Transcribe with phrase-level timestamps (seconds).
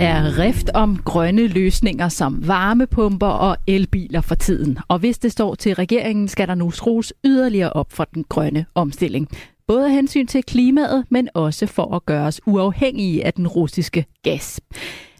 [0.00, 4.78] er rift om grønne løsninger som varmepumper og elbiler for tiden.
[4.88, 8.66] Og hvis det står til regeringen, skal der nu skrues yderligere op for den grønne
[8.74, 9.28] omstilling.
[9.66, 14.04] Både af hensyn til klimaet, men også for at gøre os uafhængige af den russiske
[14.22, 14.60] gas.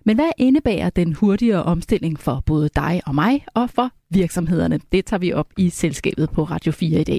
[0.05, 4.81] Men hvad indebærer den hurtigere omstilling for både dig og mig og for virksomhederne?
[4.93, 7.19] Det tager vi op i selskabet på Radio 4 i dag.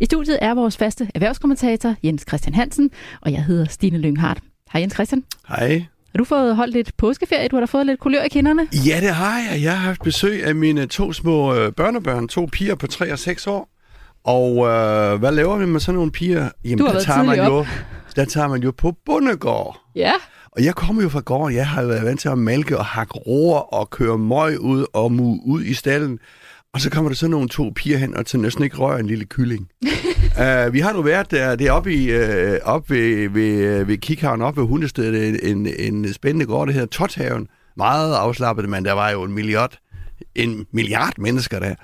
[0.00, 4.40] I studiet er vores faste erhvervskommentator Jens Christian Hansen, og jeg hedder Stine Lynghardt.
[4.72, 5.24] Hej Jens Christian.
[5.48, 5.86] Hej.
[6.14, 7.48] Har du fået holdt lidt påskeferie?
[7.48, 8.68] Du har da fået lidt kulør i kinderne?
[8.72, 9.62] Ja, det har jeg.
[9.62, 13.18] Jeg har haft besøg af mine to små øh, børnebørn, to piger på 3 og
[13.18, 13.68] 6 år.
[14.24, 16.48] Og øh, hvad laver vi med sådan nogle piger?
[16.64, 17.66] Jamen, du har der tager man tidligt jo, op.
[18.16, 19.80] der tager man jo på bundegård.
[19.96, 20.12] Ja.
[20.52, 21.56] Og jeg kommer jo fra gården.
[21.56, 24.86] Jeg har jo været vant til at malke og hakke roer og køre møg ud
[24.92, 26.18] og mu ud i stallen.
[26.74, 29.06] Og så kommer der så nogle to piger hen og til næsten ikke rører en
[29.06, 29.68] lille kylling.
[30.38, 33.98] uh, vi har nu været der, det er oppe, i, uh, oppe ved, ved, ved
[33.98, 37.48] Kikhavn, oppe ved Hundestedet, en, en, en spændende gård, der hedder Tothaven.
[37.76, 39.78] Meget afslappet, men der var jo en milliard,
[40.34, 41.74] en milliard mennesker der.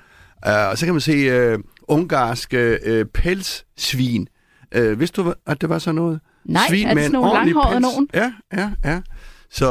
[0.46, 4.28] Uh, og så kan man se uh, ungarske uh, pelssvin.
[4.78, 6.20] Uh, vidste du, at det var sådan noget?
[6.44, 8.08] Nej, Svin er det sådan nogle langhårede nogen?
[8.14, 9.00] Ja, ja, ja.
[9.52, 9.68] Så,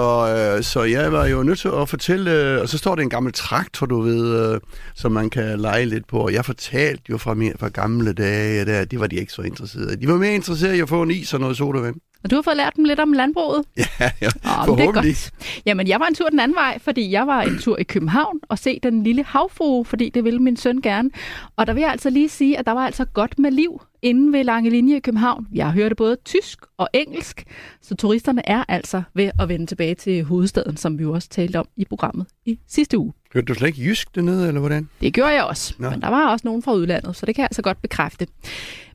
[0.58, 3.10] øh, så jeg var jo nødt til at fortælle, øh, og så står der en
[3.10, 4.60] gammel traktor, du ved, øh,
[4.96, 6.20] som man kan lege lidt på.
[6.20, 9.42] Og jeg fortalte jo fra, min, fra gamle dage, der, det var de ikke så
[9.42, 9.96] interesserede.
[9.96, 11.96] De var mere interesserede i at få en is og noget sodavand.
[12.24, 13.64] Og du har fået lært dem lidt om landbruget?
[13.78, 14.94] Ja, ja, Åh, men det er forhåbentlig.
[14.94, 15.32] godt.
[15.66, 18.40] Jamen, jeg var en tur den anden vej, fordi jeg var en tur i København
[18.50, 21.10] og se den lille havfrue, fordi det ville min søn gerne.
[21.58, 24.34] Og der vil jeg altså lige sige, at der var altså godt med liv inde
[24.34, 25.48] ved Lange Linje i København.
[25.54, 27.44] Jeg hørte både tysk og engelsk,
[27.82, 31.60] så turisterne er altså ved at vende tilbage til hovedstaden, som vi jo også talte
[31.60, 33.14] om i programmet i sidste uge.
[33.34, 34.90] Hørte du slet ikke jysk dernede, eller hvordan?
[35.02, 35.90] Det gjorde jeg også, Nå.
[35.90, 38.28] men der var også nogen fra udlandet, så det kan jeg altså godt bekræfte.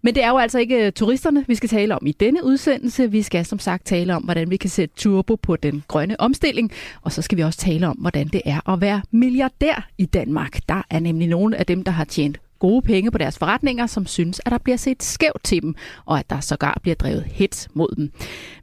[0.03, 3.11] Men det er jo altså ikke øh, turisterne, vi skal tale om i denne udsendelse.
[3.11, 6.73] Vi skal som sagt tale om, hvordan vi kan sætte turbo på den grønne omstilling,
[7.03, 10.61] og så skal vi også tale om, hvordan det er at være milliardær i Danmark.
[10.69, 14.07] Der er nemlig nogle af dem, der har tjent gode penge på deres forretninger, som
[14.07, 17.69] synes, at der bliver set skævt til dem, og at der sågar bliver drevet hits
[17.75, 18.13] mod dem.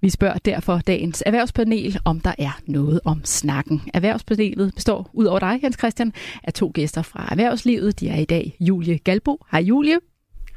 [0.01, 3.81] Vi spørger derfor dagens erhvervspanel, om der er noget om snakken.
[3.93, 6.13] Erhvervspanelet består, ud over dig, Jens Christian,
[6.43, 7.99] af to gæster fra erhvervslivet.
[7.99, 9.45] De er i dag Julie Galbo.
[9.51, 9.97] Hej Julie.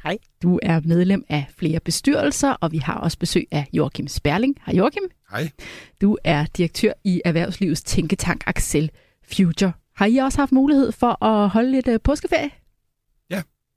[0.03, 0.17] Hej.
[0.43, 4.55] Du er medlem af flere bestyrelser, og vi har også besøg af Joachim Sperling.
[4.65, 5.03] Hej Joachim.
[5.31, 5.49] Hej.
[6.01, 8.91] Du er direktør i Erhvervslivets tænketank Axel
[9.35, 9.71] Future.
[9.95, 12.49] Har I også haft mulighed for at holde lidt øh, påskeferie?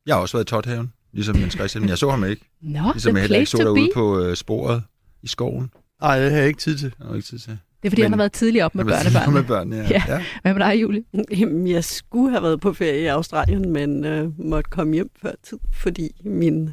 [0.08, 2.42] Jeg har også været i Tothaven, ligesom Jens Christian, men jeg så ham ikke.
[2.60, 3.94] Nå, Ligesom the jeg heller ikke place så to derude be.
[3.94, 4.82] på øh, sporet
[5.22, 5.70] i skoven.
[6.02, 6.94] Nej, det har jeg ikke tid til.
[6.98, 7.50] Jeg har ikke tid til.
[7.82, 9.32] Det er fordi, Men- han har været tidligere op med børnebørnene.
[9.41, 9.78] med børn, ja.
[9.91, 10.02] Ja.
[10.08, 10.24] ja.
[10.42, 11.04] Hvad med dig, Julie?
[11.38, 15.32] Jamen, jeg skulle have været på ferie i Australien, men øh, måtte komme hjem før
[15.42, 16.70] tid, fordi min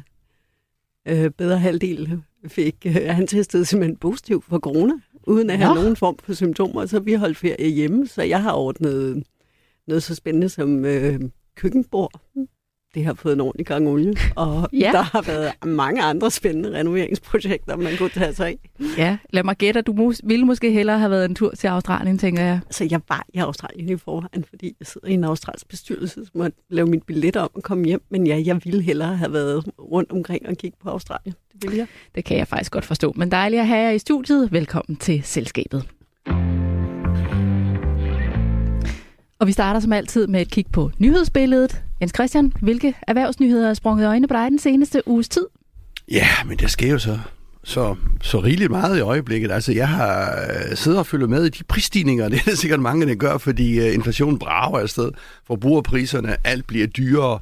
[1.08, 4.92] øh, bedre halvdel fik, øh, han testede simpelthen positiv for corona,
[5.26, 5.80] uden at have Nå.
[5.80, 9.22] nogen form for symptomer, så vi holdt ferie hjemme, så jeg har ordnet
[9.88, 11.20] noget så spændende som øh,
[11.56, 12.20] køkkenbord.
[12.96, 14.90] Det har fået en ordentlig gang olie, og Ja.
[14.92, 18.58] der har været mange andre spændende renoveringsprojekter, man kunne tage sig af.
[18.98, 22.18] Ja, lad mig gætte, du mus- ville måske hellere have været en tur til Australien,
[22.18, 22.60] tænker jeg.
[22.66, 26.24] Altså, jeg var i Australien i forvejen, fordi jeg sidder i en australsk bestyrelse, som
[26.34, 28.02] måtte lave mit billet om at komme hjem.
[28.10, 31.34] Men ja, jeg ville hellere have været rundt omkring og kigge på Australien.
[31.52, 31.86] Det ville jeg.
[32.14, 33.12] Det kan jeg faktisk godt forstå.
[33.16, 34.52] Men dejligt at have jer i studiet.
[34.52, 35.84] Velkommen til selskabet.
[39.46, 41.82] Og vi starter som altid med et kig på nyhedsbilledet.
[42.00, 45.46] Jens Christian, hvilke erhvervsnyheder er sprunget i øjnene på dig den seneste uges tid?
[46.10, 47.18] Ja, men det sker jo så,
[47.64, 49.52] så, så rigeligt meget i øjeblikket.
[49.52, 52.28] Altså, jeg har øh, siddet og følget med i de prisstigninger.
[52.28, 55.10] Det er der sikkert mange, der gør, fordi øh, inflationen brager afsted.
[55.46, 57.38] Forbrugerpriserne, alt bliver dyrere.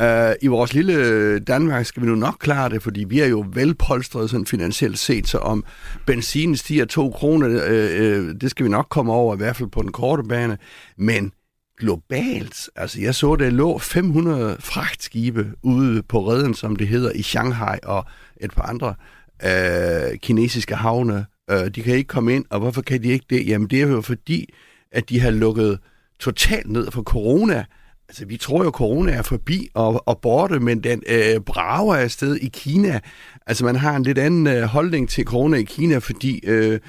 [0.00, 3.26] Øh, I vores lille øh, Danmark skal vi nu nok klare det, fordi vi er
[3.26, 5.64] jo velpolstret sådan finansielt set, så om
[6.06, 9.68] benzinen stiger 2 kroner, øh, øh, det skal vi nok komme over, i hvert fald
[9.68, 10.58] på den korte bane.
[10.96, 11.32] Men
[11.78, 12.70] globalt.
[12.76, 17.78] Altså, jeg så, der lå 500 fragtskibe ude på redden, som det hedder, i Shanghai
[17.82, 18.04] og
[18.40, 18.94] et par andre
[19.44, 21.26] øh, kinesiske havne.
[21.50, 23.46] Øh, de kan ikke komme ind, og hvorfor kan de ikke det?
[23.46, 24.54] Jamen, det er jo fordi,
[24.92, 25.78] at de har lukket
[26.18, 27.64] totalt ned for corona.
[28.08, 32.36] Altså, vi tror jo, corona er forbi og, og borte, men den øh, brager afsted
[32.36, 33.00] i Kina.
[33.46, 36.80] Altså, man har en lidt anden øh, holdning til corona i Kina, fordi øh,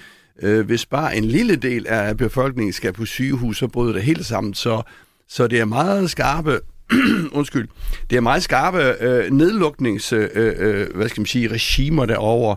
[0.41, 4.25] øh, hvis bare en lille del af befolkningen skal på sygehus, så bryder det helt
[4.25, 4.53] sammen.
[4.53, 4.81] Så,
[5.29, 6.59] så det er meget skarpe,
[7.31, 7.67] undskyld,
[8.09, 12.55] det er meget skarpe øh, nedluknings, øh, øh, hvad skal man sige, regimer derovre.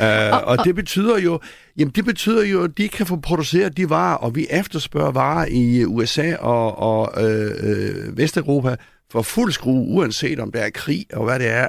[0.00, 1.40] Uh, og, og det betyder jo,
[1.78, 5.46] jamen det betyder jo, at de kan få produceret de varer, og vi efterspørger varer
[5.46, 8.76] i USA og, og øh, øh, Vesteuropa
[9.10, 11.68] for fuld skrue, uanset om der er krig og hvad det er.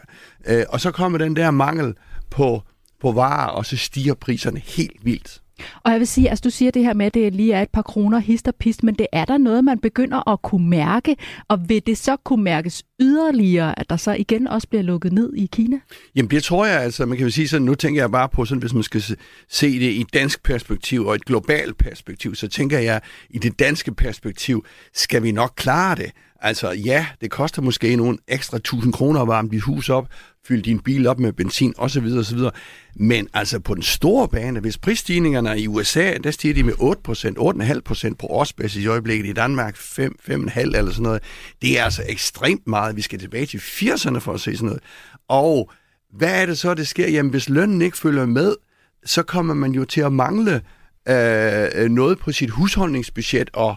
[0.50, 1.94] Uh, og så kommer den der mangel
[2.30, 2.64] på,
[3.02, 5.43] på varer, og så stiger priserne helt vildt.
[5.84, 7.70] Og jeg vil sige, altså du siger det her med, at det lige er et
[7.70, 11.16] par kroner hist og pist, men det er der noget, man begynder at kunne mærke,
[11.48, 15.34] og vil det så kunne mærkes yderligere, at der så igen også bliver lukket ned
[15.34, 15.80] i Kina?
[16.16, 18.46] Jamen det tror jeg altså, man kan vel sige sådan, nu tænker jeg bare på
[18.46, 19.02] sådan, hvis man skal
[19.50, 23.94] se det i dansk perspektiv og et globalt perspektiv, så tænker jeg, i det danske
[23.94, 26.12] perspektiv, skal vi nok klare det.
[26.42, 30.08] Altså ja, det koster måske nogle ekstra tusind kroner at varme dit hus op,
[30.48, 32.06] fylde din bil op med benzin osv.
[32.20, 32.40] osv.
[32.96, 38.08] Men altså på den store bane, hvis prisstigningerne i USA, der stiger de med 8%,
[38.10, 41.24] 8,5% på årsbasis i øjeblikket, i Danmark 5, 5,5 eller sådan noget.
[41.62, 42.96] Det er altså ekstremt meget.
[42.96, 44.84] Vi skal tilbage til 80'erne for at se sådan noget.
[45.28, 45.72] Og
[46.14, 47.08] hvad er det så, det sker?
[47.08, 48.56] Jamen hvis lønnen ikke følger med,
[49.06, 50.62] så kommer man jo til at mangle
[51.10, 53.76] øh, øh noget på sit husholdningsbudget, og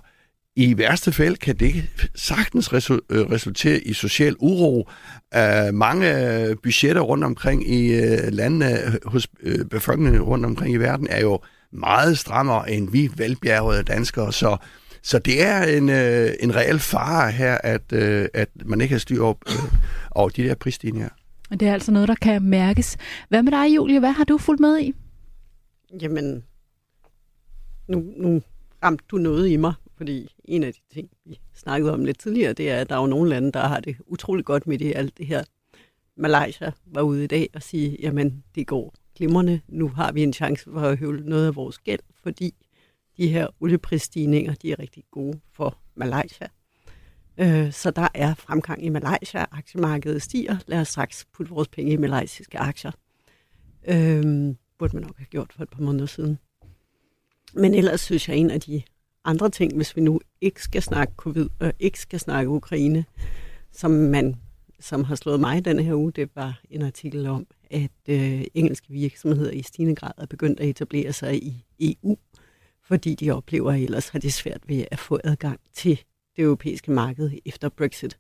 [0.57, 2.79] i værste fald kan det sagtens øh,
[3.11, 4.89] resultere i social uro.
[5.37, 6.07] Uh, mange
[6.63, 8.01] budgetter rundt omkring i
[8.31, 9.29] landene hos
[9.71, 11.41] befolkningen rundt omkring i verden er jo
[11.73, 14.57] meget strammere end vi velbjergede danskere, så
[15.03, 15.89] så det er en,
[16.41, 17.93] en reel fare her, at,
[18.35, 19.45] at man ikke har styr op
[20.11, 21.09] over de der prisstigninger.
[21.51, 22.97] Og det er altså noget, der kan mærkes.
[23.29, 23.99] Hvad med dig, Julie?
[23.99, 24.95] Hvad har du fulgt med i?
[26.01, 26.43] Jamen,
[27.89, 28.43] nu, nu
[28.85, 32.53] ramte du noget i mig, fordi en af de ting, vi snakkede om lidt tidligere,
[32.53, 34.97] det er, at der er jo nogle lande, der har det utrolig godt med det
[34.97, 35.45] alt det her.
[36.17, 40.33] Malaysia var ude i dag og sige, jamen det går glimrende, nu har vi en
[40.33, 42.55] chance for at høvle noget af vores gæld, fordi
[43.17, 46.49] de her olieprisstigninger, de er rigtig gode for Malaysia.
[47.39, 51.93] Øh, så der er fremgang i Malaysia, aktiemarkedet stiger, lad os straks putte vores penge
[51.93, 52.93] i malaysiske aktier.
[53.89, 56.39] Øh, burde man nok have gjort for et par måneder siden.
[57.55, 58.83] Men ellers synes jeg, en af de
[59.27, 63.05] andre ting, hvis vi nu ikke skal snakke covid og ikke skal snakke Ukraine,
[63.73, 64.37] som man
[64.81, 68.87] som har slået mig denne her uge, det var en artikel om, at øh, engelske
[68.89, 72.17] virksomheder i stigende grad er begyndt at etablere sig i EU,
[72.83, 76.01] fordi de oplever, at ellers har de svært ved at få adgang til
[76.37, 78.19] det europæiske marked efter Brexit.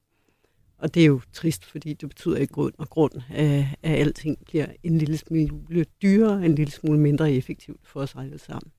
[0.79, 4.67] Og det er jo trist, fordi det betyder i grund og grund, at, alting bliver
[4.82, 8.73] en lille smule dyrere, en lille smule mindre effektivt for os alle sammen.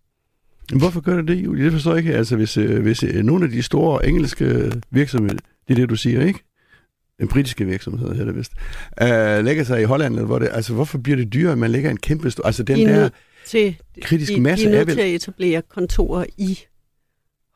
[0.76, 1.66] Hvorfor gør det det, Julie?
[1.66, 2.16] Det forstår jeg ikke.
[2.16, 5.96] Altså, hvis, øh, hvis øh, nogle af de store engelske virksomheder, det er det, du
[5.96, 6.40] siger, ikke?
[7.20, 8.52] Den britiske virksomhed, hedder det vist,
[9.02, 11.90] uh, lægger sig i Holland, hvor det, altså, hvorfor bliver det dyrere, at man lægger
[11.90, 12.46] en kæmpe stor...
[12.46, 13.10] Altså, den de der
[13.46, 14.96] til, kritiske de, masse de er vel...
[14.96, 16.60] til at etablere kontorer i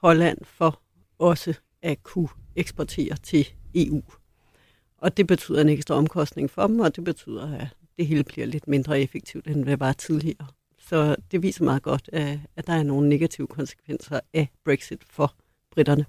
[0.02, 0.82] Holland for
[1.20, 4.02] også at kunne eksportere til EU.
[4.98, 7.68] Og det betyder en ekstra omkostning for dem, og det betyder, at
[7.98, 10.48] det hele bliver lidt mindre effektivt, end det var tidligere.
[10.92, 12.10] Så det viser meget godt,
[12.56, 15.34] at der er nogle negative konsekvenser af Brexit for
[15.72, 16.06] britterne.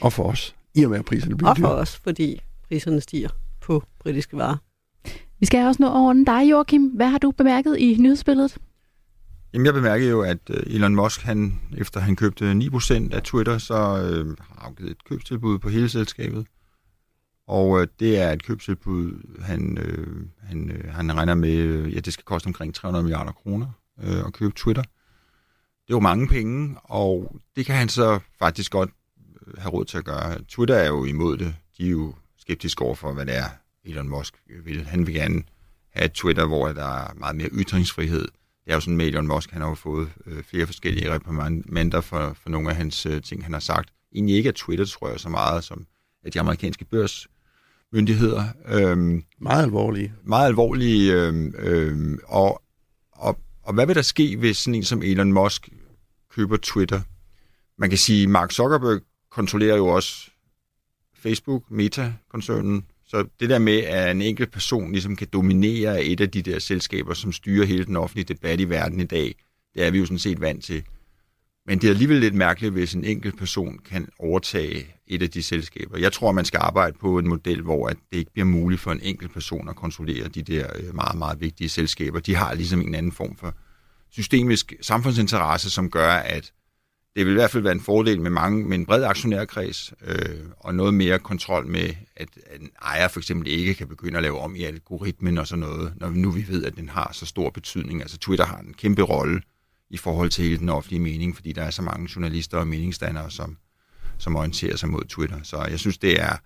[0.00, 3.28] Og for os, i og med at priserne bliver Og for os, fordi priserne stiger
[3.60, 4.56] på britiske varer.
[5.40, 6.86] Vi skal også nå over den dig, Joachim.
[6.86, 8.58] Hvad har du bemærket i nyhedsbilledet?
[9.52, 13.58] Jamen, jeg bemærkede jo, at øh, Elon Musk, han, efter han købte 9% af Twitter,
[13.58, 16.46] så øh, har afgivet et købstilbud på hele selskabet.
[17.50, 19.12] Og øh, det er et købstilbud,
[19.42, 23.32] han, øh, han, øh, han regner med, øh, ja, det skal koste omkring 300 milliarder
[23.32, 23.66] kroner
[24.02, 24.82] øh, at købe Twitter.
[24.82, 28.90] Det er jo mange penge, og det kan han så faktisk godt
[29.46, 30.38] øh, have råd til at gøre.
[30.48, 31.54] Twitter er jo imod det.
[31.78, 33.48] De er jo skeptiske over for, hvad det er,
[33.84, 34.34] Elon Musk
[34.64, 34.86] vil.
[34.86, 35.42] Han vil gerne
[35.90, 38.28] have et Twitter, hvor der er meget mere ytringsfrihed.
[38.64, 42.00] Det er jo sådan med Elon Musk, han har jo fået øh, flere forskellige reprimander
[42.00, 43.90] for, for nogle af hans øh, ting, han har sagt.
[44.14, 45.86] Egentlig ikke af Twitter, tror jeg, så meget som
[46.24, 47.28] at de amerikanske børs
[47.92, 48.44] myndigheder.
[48.68, 50.12] Øhm, meget alvorlige.
[50.24, 51.12] Meget alvorlige.
[51.12, 52.62] Øhm, øhm, og,
[53.12, 55.68] og, og hvad vil der ske, hvis sådan en som Elon Musk
[56.30, 57.00] køber Twitter?
[57.78, 60.30] Man kan sige, at Mark Zuckerberg kontrollerer jo også
[61.14, 62.84] Facebook, Meta-koncernen.
[63.06, 66.58] Så det der med, at en enkelt person ligesom kan dominere et af de der
[66.58, 69.34] selskaber, som styrer hele den offentlige debat i verden i dag,
[69.74, 70.82] det er vi jo sådan set vant til.
[71.66, 75.42] Men det er alligevel lidt mærkeligt, hvis en enkelt person kan overtage et af de
[75.42, 75.98] selskaber.
[75.98, 78.92] Jeg tror, man skal arbejde på en model, hvor at det ikke bliver muligt for
[78.92, 82.20] en enkelt person at kontrollere de der øh, meget, meget vigtige selskaber.
[82.20, 83.54] De har ligesom en anden form for
[84.10, 86.52] systemisk samfundsinteresse, som gør, at
[87.16, 90.38] det vil i hvert fald være en fordel med, mange, med en bred aktionærkreds, øh,
[90.58, 94.22] og noget mere kontrol med, at, at en ejer for eksempel ikke kan begynde at
[94.22, 97.26] lave om i algoritmen og sådan noget, når nu vi ved, at den har så
[97.26, 98.00] stor betydning.
[98.00, 99.40] Altså Twitter har en kæmpe rolle
[99.90, 103.30] i forhold til hele den offentlige mening, fordi der er så mange journalister og meningsdannere,
[103.30, 103.56] som,
[104.20, 105.42] som orienterer sig mod Twitter.
[105.42, 106.36] Så jeg synes, det er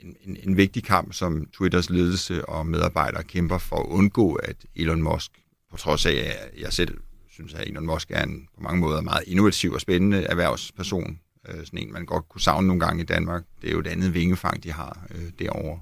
[0.00, 4.56] en, en, en vigtig kamp, som Twitters ledelse og medarbejdere kæmper for at undgå, at
[4.76, 5.30] Elon Musk,
[5.70, 6.98] på trods af, at jeg selv
[7.30, 11.64] synes, at Elon Musk er en på mange måder meget innovativ og spændende erhvervsperson, øh,
[11.64, 13.44] sådan en, man godt kunne savne nogle gange i Danmark.
[13.62, 15.80] Det er jo et andet vingefang, de har øh, derovre.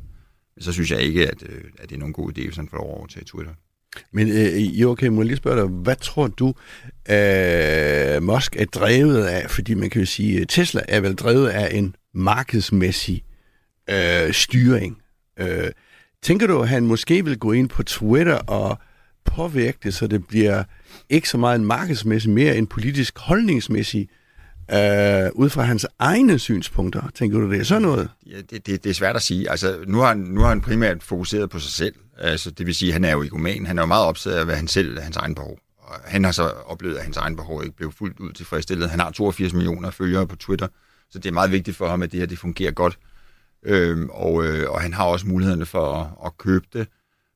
[0.54, 2.68] Men så synes jeg ikke, at, øh, at det er nogen god idé, hvis han
[2.68, 3.54] får lov over til Twitter.
[4.12, 6.46] Men øh, Joachim, må jeg lige spørge dig, hvad tror du,
[7.10, 9.50] øh, Musk er drevet af?
[9.50, 13.22] Fordi man kan jo sige, at Tesla er vel drevet af en markedsmæssig
[13.90, 14.98] øh, styring.
[15.38, 15.70] Øh,
[16.22, 18.78] tænker du, at han måske vil gå ind på Twitter og
[19.24, 20.64] påvirke det, så det bliver
[21.10, 24.25] ikke så meget en markedsmæssig, mere en politisk holdningsmæssig øh,
[24.70, 27.02] øh, ud fra hans egne synspunkter.
[27.14, 28.08] Tænker du, det er sådan noget?
[28.26, 29.50] Ja, det, det, det er svært at sige.
[29.50, 31.94] Altså, nu har, han, nu har han primært fokuseret på sig selv.
[32.18, 33.66] Altså, det vil sige, at han er jo egoman.
[33.66, 35.58] Han er jo meget optaget af, hvad han selv hans egen behov.
[35.78, 38.90] Og han har så oplevet, at hans egen behov ikke blev fuldt ud tilfredsstillet.
[38.90, 40.68] Han har 82 millioner følgere på Twitter,
[41.10, 42.98] så det er meget vigtigt for ham, at det her det fungerer godt.
[43.64, 46.88] Øhm, og, øh, og han har også mulighederne for at, at købe det.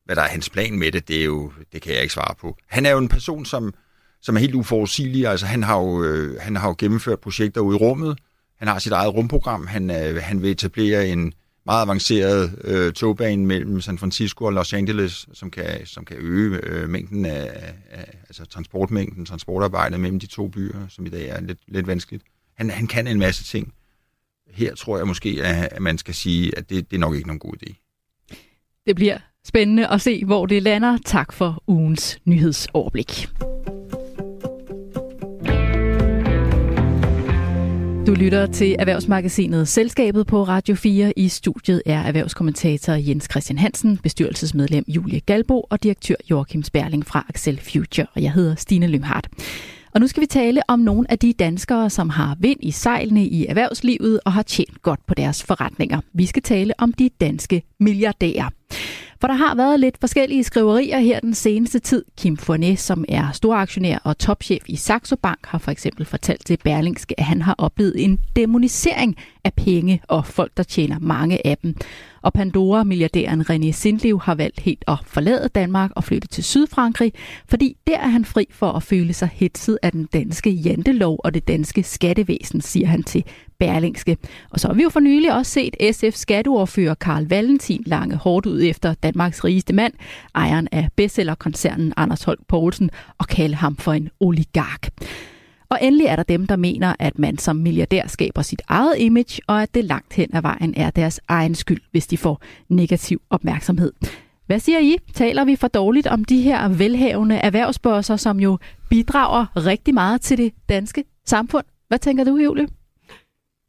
[0.05, 2.35] Hvad der er hans plan med det, det, er jo, det kan jeg ikke svare
[2.41, 2.57] på.
[2.69, 3.75] Han er jo en person, som,
[4.23, 5.29] som er helt uforudsigelige.
[5.29, 8.19] Altså, han har, jo, øh, han har jo gennemført projekter ude i rummet.
[8.57, 9.67] Han har sit eget rumprogram.
[9.67, 11.33] Han, øh, han vil etablere en
[11.67, 16.61] meget avanceret øh, togbane mellem San Francisco og Los Angeles, som kan, som kan øge
[16.63, 21.41] øh, mængden af, af altså transportmængden, transportarbejdet mellem de to byer, som i dag er
[21.41, 22.23] lidt, lidt vanskeligt.
[22.57, 23.73] Han, han kan en masse ting.
[24.51, 27.41] Her tror jeg måske, at man skal sige, at det, det er nok ikke nogen
[27.41, 27.75] god idé.
[28.87, 30.99] Det bliver spændende at se, hvor det lander.
[31.05, 33.29] Tak for ugens nyhedsoverblik.
[38.07, 41.13] Du lytter til Erhvervsmagasinet Selskabet på Radio 4.
[41.19, 47.27] I studiet er erhvervskommentator Jens Christian Hansen, bestyrelsesmedlem Julie Galbo og direktør Joachim Sperling fra
[47.29, 48.07] Axel Future.
[48.15, 49.29] Og jeg hedder Stine Lynghardt.
[49.95, 53.27] Og nu skal vi tale om nogle af de danskere, som har vind i sejlene
[53.27, 56.01] i erhvervslivet og har tjent godt på deres forretninger.
[56.13, 58.49] Vi skal tale om de danske milliardærer.
[59.21, 62.05] For der har været lidt forskellige skriverier her den seneste tid.
[62.19, 66.59] Kim Fournet, som er storaktionær og topchef i Saxo Bank, har for eksempel fortalt til
[66.65, 71.59] Berlingske, at han har oplevet en demonisering af penge og folk, der tjener mange af
[71.59, 71.75] dem.
[72.23, 77.13] Og Pandora-milliardæren René Sindlev har valgt helt at forlade Danmark og flytte til Sydfrankrig,
[77.49, 81.35] fordi der er han fri for at føle sig hetset af den danske jantelov og
[81.35, 83.25] det danske skattevæsen, siger han til
[83.59, 84.17] Berlingske.
[84.51, 88.47] Og så har vi jo for nylig også set SF skatteordfører Karl Valentin lange hårdt
[88.47, 89.93] ud efter Danmarks rigeste mand,
[90.35, 94.89] ejeren af bestsellerkoncernen Anders Holk Poulsen, og kalde ham for en oligark.
[95.71, 99.43] Og endelig er der dem, der mener, at man som milliardær skaber sit eget image,
[99.47, 103.23] og at det langt hen ad vejen er deres egen skyld, hvis de får negativ
[103.31, 103.93] opmærksomhed.
[104.47, 104.97] Hvad siger I?
[105.15, 108.59] Taler vi for dårligt om de her velhavende erhvervsbosser, som jo
[108.89, 111.65] bidrager rigtig meget til det danske samfund?
[111.89, 112.69] Hvad tænker du, Julie?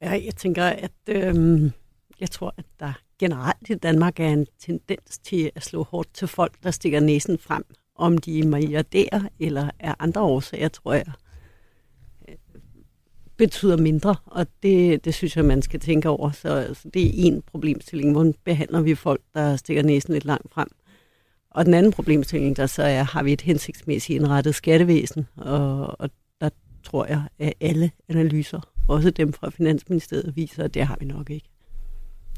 [0.01, 1.71] Ja, jeg tænker, at øh,
[2.19, 6.27] jeg tror, at der generelt i Danmark er en tendens til at slå hårdt til
[6.27, 7.63] folk, der stikker næsen frem.
[7.95, 11.05] Om de er milliardærer eller er andre årsager, tror jeg,
[13.41, 16.31] betyder mindre, og det, det synes jeg, man skal tænke over.
[16.31, 20.53] Så altså, det er en problemstilling, hvor behandler vi folk, der stikker næsen lidt langt
[20.53, 20.67] frem.
[21.51, 26.09] Og den anden problemstilling, der så er, har vi et hensigtsmæssigt indrettet skattevæsen, og, og
[26.41, 26.49] der
[26.83, 31.29] tror jeg, at alle analyser, også dem fra Finansministeriet, viser, at det har vi nok
[31.29, 31.49] ikke.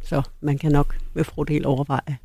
[0.03, 2.17] Så man kan nok med fordel overveje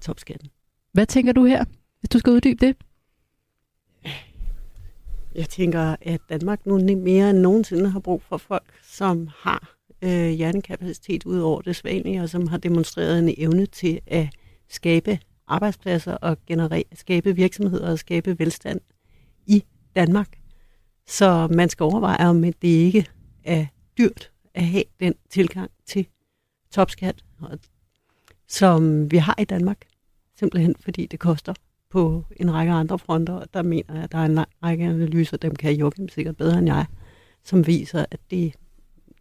[0.00, 0.48] topskatten.
[0.92, 1.64] Hvad tænker du her,
[2.00, 2.76] hvis du skal uddybe det?
[5.34, 10.28] Jeg tænker, at Danmark nu mere end nogensinde har brug for folk, som har øh,
[10.28, 14.28] hjernekapacitet ud over det svanlige, og som har demonstreret en evne til at
[14.68, 18.80] skabe arbejdspladser og generere, skabe virksomheder og skabe velstand
[19.46, 19.64] i
[19.96, 20.28] Danmark.
[21.06, 23.06] Så man skal overveje, om det ikke
[23.44, 23.66] er
[23.98, 26.06] dyrt at have den tilgang til
[26.70, 27.24] topskat,
[28.48, 29.78] som vi har i Danmark.
[30.38, 31.54] Simpelthen fordi det koster
[31.94, 34.84] på en række andre fronter, og der mener jeg, at der er en lang række
[34.84, 36.86] analyser, dem kan Joachim sikkert bedre end jeg,
[37.44, 38.54] som viser, at det,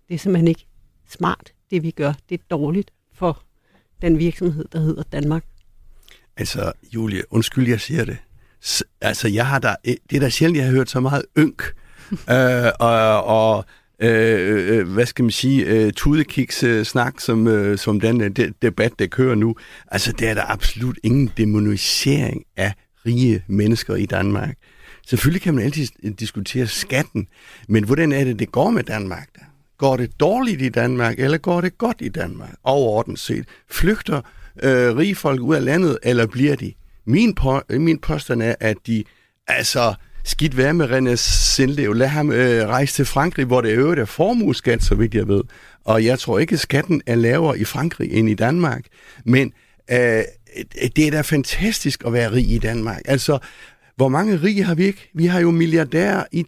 [0.08, 0.66] det er simpelthen ikke
[1.10, 2.14] smart, det vi gør.
[2.30, 3.44] Det er dårligt for
[4.02, 5.46] den virksomhed, der hedder Danmark.
[6.38, 8.18] Altså, Julie, undskyld, jeg siger det.
[8.66, 11.64] S- altså, jeg har da, det er da sjældent, jeg har hørt så meget ynk.
[12.36, 13.66] øh, og, og
[14.00, 18.30] øh, øh, hvad skal man sige, øh, tudekiks øh, snak, som, øh, som den øh,
[18.30, 19.56] de, debat, der kører nu.
[19.88, 22.74] Altså, der er der absolut ingen demonisering af
[23.06, 24.56] rige mennesker i Danmark.
[25.08, 25.88] Selvfølgelig kan man altid
[26.20, 27.28] diskutere skatten,
[27.68, 29.46] men hvordan er det, det går med Danmark der?
[29.78, 33.46] Går det dårligt i Danmark, eller går det godt i Danmark, overordnet set?
[33.72, 34.22] Flygter
[34.64, 36.74] øh, rige folk ud af landet, eller bliver de?
[37.06, 39.04] Min, på, min påstand er, at de
[39.48, 41.94] altså skidt være med René Sindlev.
[41.94, 45.42] Lad ham øh, rejse til Frankrig, hvor det øvrigt er formueskat, så vidt jeg ved.
[45.86, 48.86] Og jeg tror ikke, at skatten er lavere i Frankrig end i Danmark.
[49.26, 49.54] Men
[49.92, 50.24] øh,
[50.96, 53.02] det er da fantastisk at være rig i Danmark.
[53.06, 53.40] Altså,
[53.96, 55.10] hvor mange rige har vi ikke?
[55.14, 56.46] Vi har jo milliardærer i,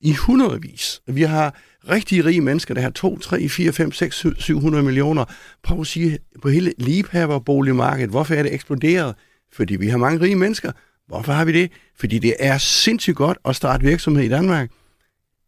[0.00, 1.02] i hundredvis.
[1.06, 1.54] Vi har
[1.88, 5.24] rigtig rige mennesker, der har 2, 3, 4, 5, 6, 700 millioner.
[5.62, 9.14] Prøv at sige på hele liebhaverboligmarkedet, hvorfor er det eksploderet?
[9.52, 10.72] Fordi vi har mange rige mennesker,
[11.08, 11.70] Hvorfor har vi det?
[12.00, 14.70] Fordi det er sindssygt godt at starte virksomhed i Danmark.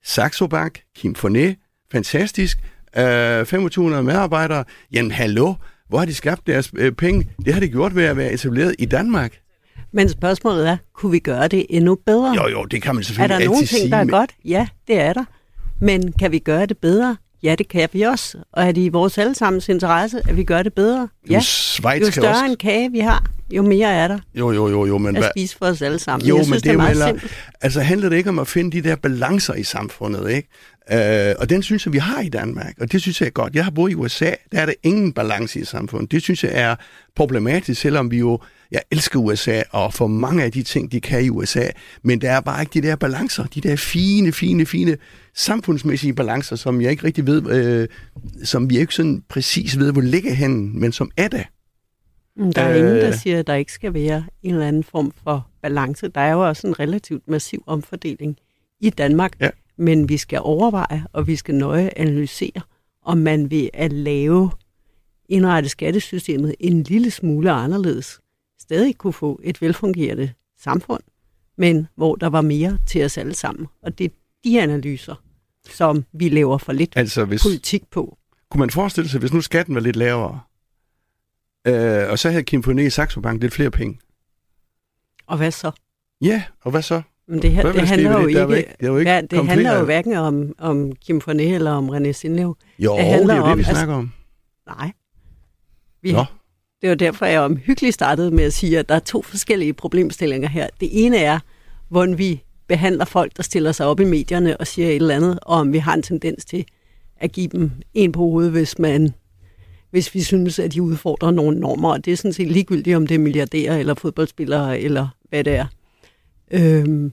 [0.05, 1.57] Saxo Bank, Kim Fornet,
[1.93, 2.59] fantastisk.
[2.97, 4.65] Øh, 2500 medarbejdere.
[4.93, 5.55] Jamen hallo,
[5.89, 7.29] hvor har de skabt deres øh, penge?
[7.45, 9.33] Det har de gjort ved at være etableret i Danmark.
[9.93, 12.35] Men spørgsmålet er, kunne vi gøre det endnu bedre?
[12.35, 13.91] Jo, jo, det kan man er selvfølgelig der nogle altid ting, sige.
[13.91, 14.31] der er men- godt?
[14.45, 15.25] Ja, det er der.
[15.81, 17.17] Men kan vi gøre det bedre?
[17.45, 18.39] Ja, det kan vi også.
[18.53, 21.09] Og er det i vores allesammens interesse, at vi gør det bedre?
[21.31, 21.35] Ja.
[21.35, 22.45] Jo, Schweiz Jo større også...
[22.45, 25.31] en kage vi har, jo mere er der Jo, jo, jo, jo, men at hvad...
[25.37, 26.29] spise for os alle sammen.
[26.29, 27.21] Jo, jeg men synes, det er jo meget heller,
[27.61, 30.49] altså handler det ikke om at finde de der balancer i samfundet, ikke?
[30.93, 33.55] Øh, og den synes jeg, vi har i Danmark, og det synes jeg er godt.
[33.55, 36.13] Jeg har boet i USA, der er der ingen balance i samfundet.
[36.13, 36.77] Det synes jeg er
[37.17, 38.39] problematisk, selvom vi jo,
[38.73, 41.67] jeg elsker USA, og for mange af de ting, de kan i USA,
[42.03, 44.97] men der er bare ikke de der balancer, de der fine, fine, fine
[45.35, 47.89] samfundsmæssige balancer, som jeg ikke rigtig ved, øh,
[48.45, 51.43] som vi ikke sådan præcis ved, hvor ligger henne, men som er der.
[52.37, 53.15] Mm, Der er ingen, der Øh.
[53.19, 56.09] siger, at der ikke skal være en eller anden form for balance.
[56.09, 58.37] Der er jo også en relativt massiv omfordeling
[58.81, 59.51] i Danmark, Ja.
[59.77, 62.61] Men vi skal overveje, og vi skal nøje analysere,
[63.03, 64.51] om man ved at lave
[65.29, 68.21] indrette skattesystemet en lille smule anderledes,
[68.61, 71.03] stadig kunne få et velfungerende samfund,
[71.59, 73.67] men hvor der var mere til os alle sammen.
[73.83, 74.09] Og det er
[74.45, 75.15] de analyser,
[75.71, 78.19] som vi laver for lidt Altså, hvis, politik på.
[78.51, 80.41] kunne man forestille sig, hvis nu skatten var lidt lavere,
[81.67, 83.99] øh, og så havde Kim Forné i Saxo Bank lidt flere penge,
[85.27, 85.71] Og hvad så?
[86.21, 87.03] Ja, og hvad så?
[87.29, 88.29] Men det, her, Hvad det ske handler jo det?
[88.29, 92.13] Ikke, ikke- ikke hver- det handler jo hverken om, om Kim Fornet eller om René
[92.13, 92.57] Sindlev.
[92.79, 94.13] Jo, Det det, handler er jo det, om, vi altså- snakker om.
[94.67, 94.93] Nej.
[96.03, 96.25] Vi, Nå.
[96.83, 100.49] Det var derfor, jeg omhyggeligt startede med at sige, at der er to forskellige problemstillinger
[100.49, 100.69] her.
[100.81, 101.39] Det ene er,
[101.89, 105.39] hvordan vi behandler folk, der stiller sig op i medierne og siger et eller andet,
[105.43, 106.65] og om vi har en tendens til
[107.21, 109.15] at give dem en på hovedet, hvis man
[109.91, 111.91] hvis vi synes, at de udfordrer nogle normer.
[111.93, 115.53] Og det er sådan set ligegyldigt, om det er milliardærer eller fodboldspillere, eller hvad det
[115.55, 115.67] er.
[116.51, 117.13] Øhm,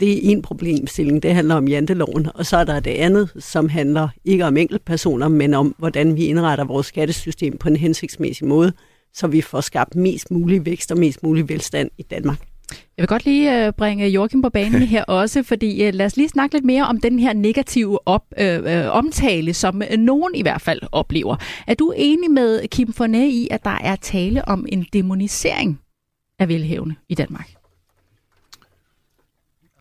[0.00, 3.68] det er en problemstilling, det handler om janteloven, og så er der det andet, som
[3.68, 8.72] handler ikke om enkeltpersoner, men om, hvordan vi indretter vores skattesystem på en hensigtsmæssig måde,
[9.14, 12.38] så vi får skabt mest mulig vækst og mest mulig velstand i Danmark.
[12.70, 16.16] Jeg vil godt lige øh, bringe Joachim på banen her også, fordi øh, lad os
[16.16, 20.42] lige snakke lidt mere om den her negative op, øh, øh, omtale, som nogen i
[20.42, 21.36] hvert fald oplever.
[21.66, 25.80] Er du enig med Kim Fornet i, at der er tale om en demonisering
[26.38, 27.61] af velhævende i Danmark?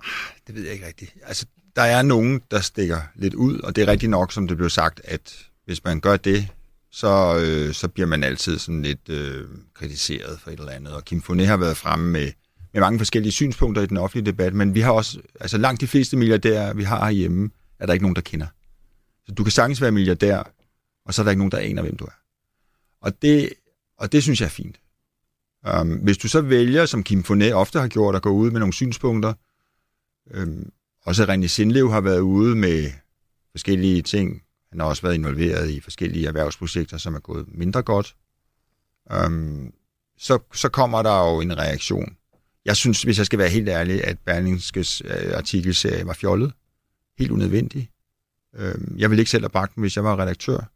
[0.03, 1.11] Ah, det ved jeg ikke rigtigt.
[1.23, 4.57] Altså, der er nogen, der stikker lidt ud, og det er rigtigt nok, som det
[4.57, 6.47] blev sagt, at hvis man gør det,
[6.91, 10.93] så, øh, så bliver man altid sådan lidt øh, kritiseret for et eller andet.
[10.93, 12.31] Og Kim Foné har været fremme med,
[12.73, 15.87] med mange forskellige synspunkter i den offentlige debat, men vi har også, altså langt de
[15.87, 18.47] fleste milliardærer, vi har herhjemme, er der ikke nogen, der kender.
[19.25, 20.43] Så du kan sagtens være milliardær,
[21.05, 22.15] og så er der ikke nogen, der aner, hvem du er.
[23.01, 23.49] Og det,
[23.97, 24.79] og det synes jeg er fint.
[25.81, 28.59] Um, hvis du så vælger, som Kim Foné ofte har gjort, at gå ud med
[28.59, 29.33] nogle synspunkter,
[30.33, 30.71] Øhm,
[31.05, 32.91] også René Sindlev har været ude med
[33.51, 34.41] forskellige ting.
[34.69, 38.15] Han har også været involveret i forskellige erhvervsprojekter, som er gået mindre godt.
[39.11, 39.73] Øhm,
[40.17, 42.15] så, så kommer der jo en reaktion.
[42.65, 46.53] Jeg synes, hvis jeg skal være helt ærlig, at Berlingskes øh, artikelserie var fjollet.
[47.17, 47.89] Helt unødvendig.
[48.55, 50.71] Øhm, jeg ville ikke selv have bragt den, hvis jeg var redaktør.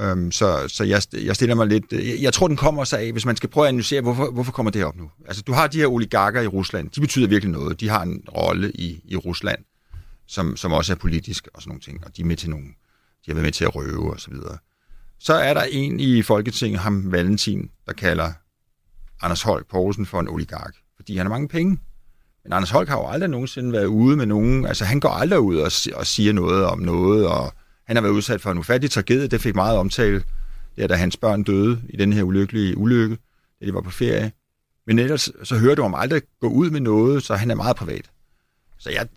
[0.00, 1.92] Øhm, så så jeg, jeg stiller mig lidt...
[1.92, 4.52] Jeg, jeg tror, den kommer sig af, hvis man skal prøve at analysere, hvorfor, hvorfor
[4.52, 5.10] kommer det op nu?
[5.26, 6.90] Altså, du har de her oligarker i Rusland.
[6.90, 7.80] De betyder virkelig noget.
[7.80, 9.58] De har en rolle i, i Rusland,
[10.26, 12.04] som, som også er politisk og sådan nogle ting.
[12.04, 12.66] Og de er med til nogle...
[12.66, 14.58] De har været med til at røve og så videre.
[15.18, 18.32] Så er der en i Folketinget, ham Valentin, der kalder
[19.20, 21.78] Anders Holk Poulsen for en oligark, fordi han har mange penge.
[22.44, 24.66] Men Anders Holk har jo aldrig nogensinde været ude med nogen...
[24.66, 27.54] Altså, han går aldrig ud og, og siger noget om noget, og
[27.86, 29.26] han har været udsat for en ufattelig tragedie.
[29.26, 30.22] Det fik meget omtale,
[30.76, 33.18] ja, da hans børn døde i den her ulykkelige ulykke,
[33.60, 34.32] da de var på ferie.
[34.86, 37.76] Men ellers så hører du om aldrig gå ud med noget, så han er meget
[37.76, 38.10] privat.
[38.78, 39.08] Så jeg,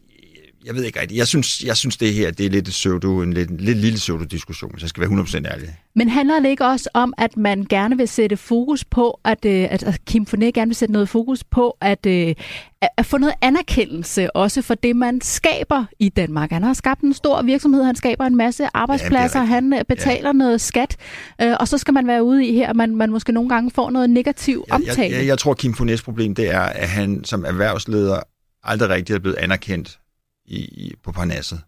[0.65, 1.17] jeg ved ikke rigtigt.
[1.17, 4.71] Jeg synes, jeg synes det her det er lidt, pseudo, en lidt, lidt lille pseudo-diskussion,
[4.71, 5.75] hvis jeg skal være 100% ærlig.
[5.95, 9.67] Men handler det ikke også om, at man gerne vil sætte fokus på, at, øh,
[9.71, 12.35] at at Kim Fornet gerne vil sætte noget fokus på, at, øh,
[12.81, 16.51] at at få noget anerkendelse også for det, man skaber i Danmark?
[16.51, 19.53] Han har skabt en stor virksomhed, han skaber en masse arbejdspladser, rigtigt.
[19.53, 20.95] han øh, betaler noget skat,
[21.41, 23.71] øh, og så skal man være ude i her, at man, man måske nogle gange
[23.71, 25.01] får noget negativ omtale.
[25.01, 28.19] jeg, jeg, jeg tror, Kim Fonets problem det er, at han som erhvervsleder
[28.63, 29.99] aldrig rigtig er blevet anerkendt
[30.47, 31.61] i, i, på Parnasset.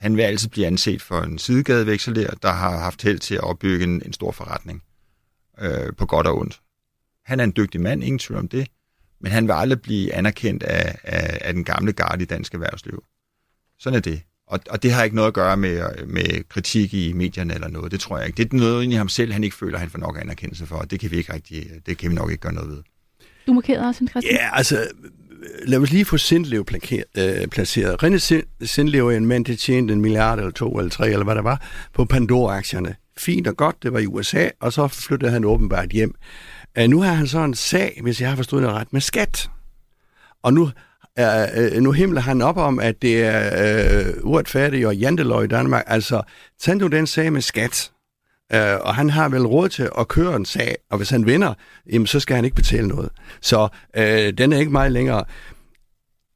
[0.00, 3.84] Han vil altid blive anset for en sidegadevekselerer, der har haft held til at opbygge
[3.84, 4.82] en, en stor forretning
[5.60, 6.60] øh, på godt og ondt.
[7.24, 8.68] Han er en dygtig mand, ingen tvivl om det,
[9.20, 13.04] men han vil aldrig blive anerkendt af, af, af den gamle garde i dansk erhvervsliv.
[13.78, 14.22] Sådan er det.
[14.46, 17.92] Og, og det har ikke noget at gøre med, med kritik i medierne eller noget.
[17.92, 18.36] Det tror jeg ikke.
[18.36, 20.76] Det er noget i ham selv, han ikke føler, han får nok anerkendelse for.
[20.76, 22.82] Og det kan vi ikke rigtig, det kan vi nok ikke gøre noget ved.
[23.46, 24.34] du markerede også, Christian?
[24.34, 24.88] Ja, altså,
[25.64, 26.64] lad os lige få Sindlev
[27.18, 28.02] øh, placeret.
[28.04, 31.34] René Sindlev er en mand, der tjente en milliard eller to eller tre, eller hvad
[31.34, 31.62] der var,
[31.94, 32.94] på Pandora-aktierne.
[33.18, 36.14] Fint og godt, det var i USA, og så flyttede han åbenbart hjem.
[36.80, 39.50] Uh, nu har han så en sag, hvis jeg har forstået det ret, med skat.
[40.42, 40.70] Og nu,
[41.18, 45.84] øh, nu himler han op om, at det er uh, uretfærdigt og janteløg i Danmark.
[45.86, 46.22] Altså,
[46.60, 47.90] tag nu den sag med skat.
[48.54, 51.54] Uh, og han har vel råd til at køre en sag, og hvis han vinder,
[51.92, 53.08] jamen, så skal han ikke betale noget.
[53.40, 54.02] Så uh,
[54.38, 55.24] den er ikke meget længere.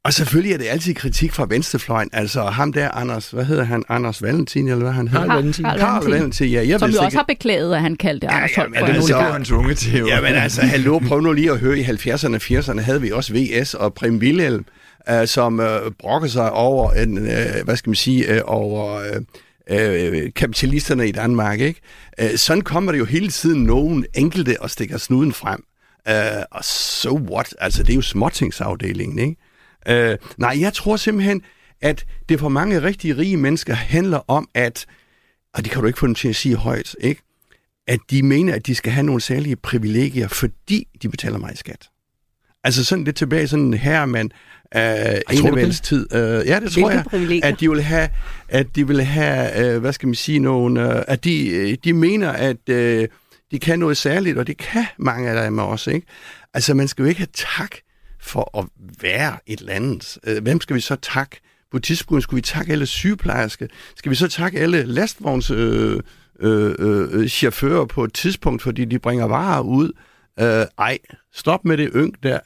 [0.05, 2.09] Og selvfølgelig er det altid kritik fra venstrefløjen.
[2.13, 3.83] Altså ham der, Anders, hvad hedder han?
[3.89, 5.25] Anders Valentin, eller hvad han hedder?
[5.25, 5.65] Karl Valentin.
[5.65, 6.67] Karl Valentin, ja.
[6.67, 7.05] Jeg Som jo ikke...
[7.05, 10.03] også har beklaget, at han kaldte ja, Anders Holm ja, det er han tvunget til.
[10.07, 13.11] Ja, men altså, hallo, prøv nu lige at høre, i 70'erne og 80'erne havde vi
[13.11, 14.65] også VS og Prim Wilhelm,
[15.11, 18.99] uh, som uh, brokker sig over, en, uh, hvad skal man sige, uh, over...
[18.99, 19.23] Uh,
[19.69, 21.59] Øh, øh, kapitalisterne i Danmark.
[21.59, 21.81] Ikke?
[22.19, 25.63] Øh, sådan kommer det jo hele tiden nogen enkelte og stikker snuden frem.
[26.07, 27.55] Øh, og so what?
[27.59, 30.11] Altså, det er jo småtingsafdelingen, ikke?
[30.11, 31.41] Øh, nej, jeg tror simpelthen,
[31.81, 34.85] at det for mange rigtig rige mennesker handler om, at,
[35.53, 37.21] og det kan du ikke få dem til at sige højt, ikke?
[37.87, 41.89] at de mener, at de skal have nogle særlige privilegier, fordi de betaler meget skat.
[42.63, 44.31] Altså sådan lidt tilbage, sådan her, man
[44.75, 46.15] øh, tid.
[46.15, 48.09] Øh, ja, det tror jeg, at de vil have,
[48.49, 51.93] at de vil have, øh, hvad skal man sige, nogle, øh, at de, øh, de
[51.93, 53.07] mener, at øh,
[53.51, 56.07] de kan noget særligt, og det kan mange af dem også, ikke?
[56.53, 57.75] Altså, man skal jo ikke have tak
[58.21, 58.65] for at
[59.01, 60.19] være et land.
[60.27, 61.39] Øh, hvem skal vi så takke?
[61.83, 63.67] Tidspunkt skulle vi takke alle sygeplejersker.
[63.95, 65.99] Skal vi så takke alle lastvogns øh,
[66.39, 69.91] øh, øh, chauffører på et tidspunkt, fordi de bringer varer ud?
[70.39, 70.97] Øh, ej,
[71.33, 72.39] stop med det yng der.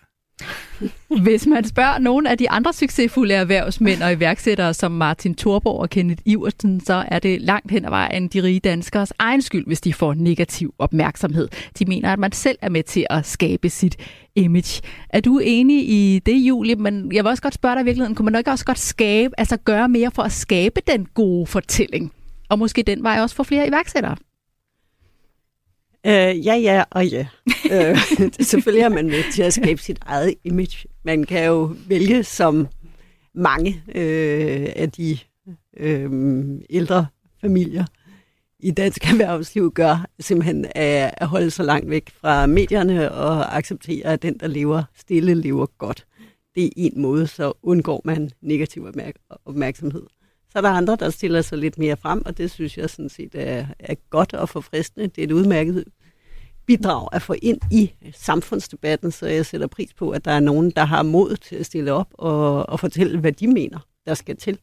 [1.23, 5.89] Hvis man spørger nogle af de andre succesfulde erhvervsmænd og iværksættere som Martin Thorborg og
[5.89, 9.81] Kenneth Iversen, så er det langt hen ad vejen de rige danskers egen skyld, hvis
[9.81, 11.47] de får negativ opmærksomhed.
[11.79, 13.95] De mener, at man selv er med til at skabe sit
[14.35, 14.81] image.
[15.09, 16.75] Er du enig i det, Julie?
[16.75, 19.33] Men jeg vil også godt spørge dig i virkeligheden, kunne man ikke også godt skabe,
[19.37, 22.11] altså gøre mere for at skabe den gode fortælling?
[22.49, 24.15] Og måske den vej også for flere iværksættere?
[26.07, 27.27] Øh, ja, ja og ja.
[27.71, 27.97] øh,
[28.39, 30.87] selvfølgelig er man med til at skabe sit eget image.
[31.03, 32.67] Man kan jo vælge som
[33.35, 35.17] mange øh, af de
[35.77, 36.09] øh,
[36.69, 37.07] ældre
[37.41, 37.85] familier
[38.59, 44.05] i dansk erhvervsliv gør, simpelthen at, at holde sig langt væk fra medierne og acceptere,
[44.05, 46.05] at den, der lever stille, lever godt.
[46.55, 48.87] Det er en måde, så undgår man negativ
[49.45, 50.03] opmærksomhed.
[50.57, 53.09] Så er der andre, der stiller sig lidt mere frem, og det synes jeg sådan
[53.09, 55.07] set er, er godt og forfriskende.
[55.07, 55.85] Det er et udmærket
[56.65, 60.71] bidrag at få ind i samfundsdebatten, så jeg sætter pris på, at der er nogen,
[60.71, 64.37] der har mod til at stille op og, og fortælle, hvad de mener, der skal
[64.37, 64.59] til.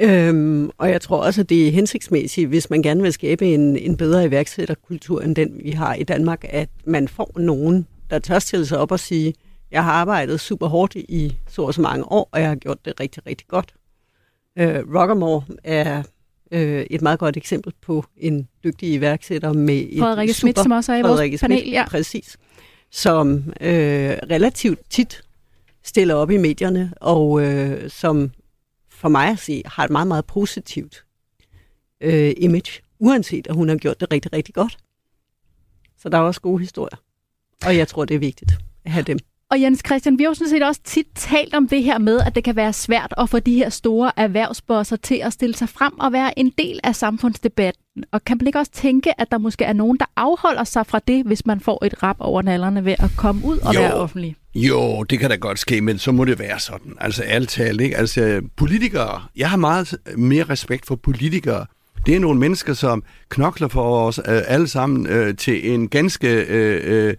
[0.00, 3.76] Øhm, og jeg tror også, at det er hensigtsmæssigt, hvis man gerne vil skabe en,
[3.76, 8.38] en bedre iværksætterkultur end den, vi har i Danmark, at man får nogen, der tør
[8.38, 9.34] stille sig op og sige,
[9.70, 12.84] jeg har arbejdet super hårdt i så og så mange år, og jeg har gjort
[12.84, 13.74] det rigtig, rigtig godt.
[14.58, 16.02] Øh, Rockamore er
[16.50, 20.38] øh, et meget godt eksempel på en dygtig iværksætter med et Frederikke super...
[20.38, 21.84] Schmidt, som også er i vores panel, ja.
[21.88, 22.36] Præcis.
[22.90, 25.22] Som øh, relativt tit
[25.82, 28.30] stiller op i medierne, og øh, som
[28.88, 31.04] for mig at se har et meget, meget positivt
[32.00, 34.78] øh, image, uanset at hun har gjort det rigtig, rigtig godt.
[35.98, 36.96] Så der er også gode historier.
[37.66, 38.52] Og jeg tror, det er vigtigt
[38.84, 39.18] at have dem.
[39.50, 42.20] Og Jens Christian, vi har jo sådan set også tit talt om det her med,
[42.20, 45.68] at det kan være svært at få de her store erhvervsbosser til at stille sig
[45.68, 48.04] frem og være en del af samfundsdebatten.
[48.12, 51.00] Og kan man ikke også tænke, at der måske er nogen, der afholder sig fra
[51.08, 53.80] det, hvis man får et rap over nallerne ved at komme ud og jo.
[53.80, 54.36] være offentlig?
[54.54, 56.94] Jo, det kan da godt ske, men så må det være sådan.
[57.00, 57.96] Altså alt talt, ikke?
[57.96, 61.66] Altså politikere, jeg har meget mere respekt for politikere,
[62.06, 66.28] det er nogle mennesker, som knokler for os øh, alle sammen øh, til en ganske
[66.28, 67.14] øh, øh,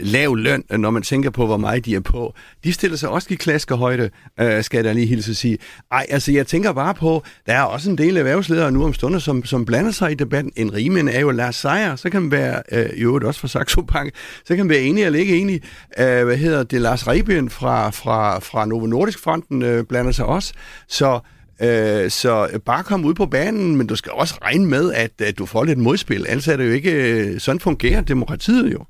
[0.00, 2.34] lav løn, når man tænker på, hvor meget de er på.
[2.64, 5.58] De stiller sig også i klaskehøjde, øh, skal jeg lige hilse at sige.
[5.92, 9.18] Ej, altså jeg tænker bare på, der er også en del erhvervsledere nu om stunder,
[9.18, 10.52] som, som blander sig i debatten.
[10.56, 13.48] En rimen er jo Lars Seier, så kan man være, øh, i øvrigt også fra
[13.48, 15.62] Saxo Bank, så kan man være enig eller ikke enig.
[15.98, 20.24] Øh, hvad hedder det, Lars Reben fra, fra, fra Novo Nordisk Fonden øh, blander sig
[20.24, 20.52] også.
[20.88, 21.20] Så
[21.62, 25.38] Øh, så bare kom ud på banen, men du skal også regne med, at, at
[25.38, 26.26] du får lidt modspil.
[26.28, 26.92] Ellers er det jo ikke...
[26.92, 28.84] Øh, sådan fungerer demokratiet jo.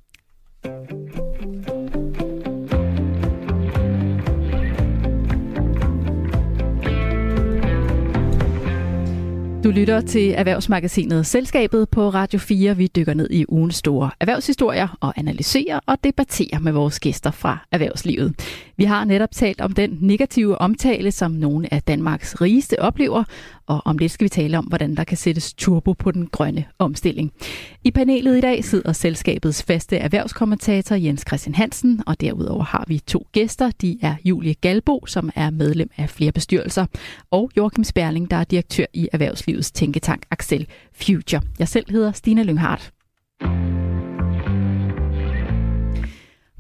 [0.64, 0.68] Du
[9.70, 12.77] lytter til Erhvervsmagasinet Selskabet på Radio 4.
[12.77, 17.59] Vi dykker ned i ugens store erhvervshistorier og analyserer og debatterer med vores gæster fra
[17.72, 18.35] erhvervslivet.
[18.77, 23.25] Vi har netop talt om den negative omtale, som nogle af Danmarks rigeste oplever,
[23.72, 26.64] og om lidt skal vi tale om, hvordan der kan sættes turbo på den grønne
[26.78, 27.32] omstilling.
[27.85, 32.98] I panelet i dag sidder selskabets faste erhvervskommentator Jens Christian Hansen, og derudover har vi
[32.98, 33.70] to gæster.
[33.70, 36.87] De er Julie Galbo, som er medlem af flere bestyrelser,
[37.30, 41.42] og Joachim Sperling, der er direktør i Erhvervslivets tænketank Axel Future.
[41.58, 42.92] Jeg selv hedder Stina Lynghardt.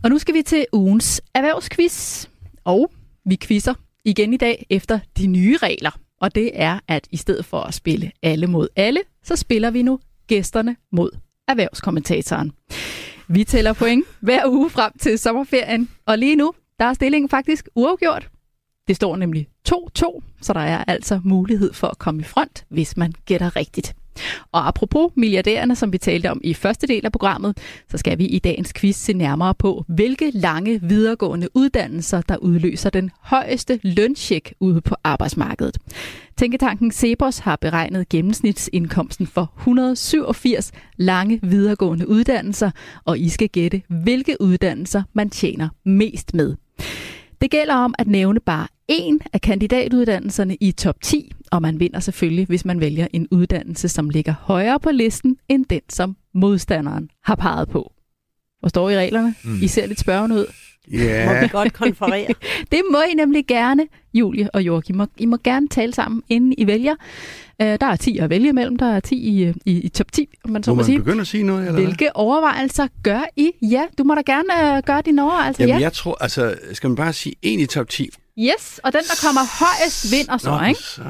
[0.04, 2.26] Og nu skal vi til ugens erhvervsquiz,
[2.64, 2.90] og
[3.26, 6.01] vi quizzer igen i dag efter de nye regler.
[6.22, 9.82] Og det er, at i stedet for at spille alle mod alle, så spiller vi
[9.82, 11.10] nu gæsterne mod
[11.48, 12.52] erhvervskommentatoren.
[13.28, 17.68] Vi tæller point hver uge frem til sommerferien, og lige nu, der er stillingen faktisk
[17.74, 18.28] uafgjort.
[18.88, 22.96] Det står nemlig 2-2, så der er altså mulighed for at komme i front, hvis
[22.96, 23.94] man gætter rigtigt.
[24.52, 27.58] Og apropos milliardærerne, som vi talte om i første del af programmet,
[27.90, 32.90] så skal vi i dagens quiz se nærmere på, hvilke lange videregående uddannelser, der udløser
[32.90, 35.78] den højeste løncheck ude på arbejdsmarkedet.
[36.36, 42.70] Tænketanken Cepos har beregnet gennemsnitsindkomsten for 187 lange videregående uddannelser,
[43.04, 46.56] og I skal gætte, hvilke uddannelser man tjener mest med.
[47.42, 52.00] Det gælder om at nævne bare en af kandidatuddannelserne i top 10, og man vinder
[52.00, 57.10] selvfølgelig, hvis man vælger en uddannelse, som ligger højere på listen end den, som modstanderen
[57.24, 57.92] har peget på.
[58.60, 59.34] Hvor står I reglerne?
[59.44, 59.62] Mm.
[59.62, 60.46] I ser lidt spørgende ud.
[60.92, 61.34] Ja.
[61.34, 62.28] Må vi godt konferere?
[62.72, 64.94] Det må I nemlig gerne, Julie og Joachim.
[64.94, 66.94] I må, I må gerne tale sammen, inden I vælger.
[67.62, 68.76] Uh, der er 10 at vælge imellem.
[68.76, 70.98] Der er 10 i, i, i top 10, om man så Må må man sige.
[70.98, 71.60] begynde at sige noget?
[71.60, 71.82] Eller hvad?
[71.84, 73.50] Hvilke overvejelser gør I?
[73.62, 75.64] Ja, du må da gerne uh, gøre dine overvejelser.
[75.64, 75.82] Jamen, ja.
[75.82, 78.08] jeg tror, altså, skal man bare sige en i top 10?
[78.38, 80.80] Yes, og den, der kommer højest, vinder så, Nå, ikke?
[80.80, 81.02] så.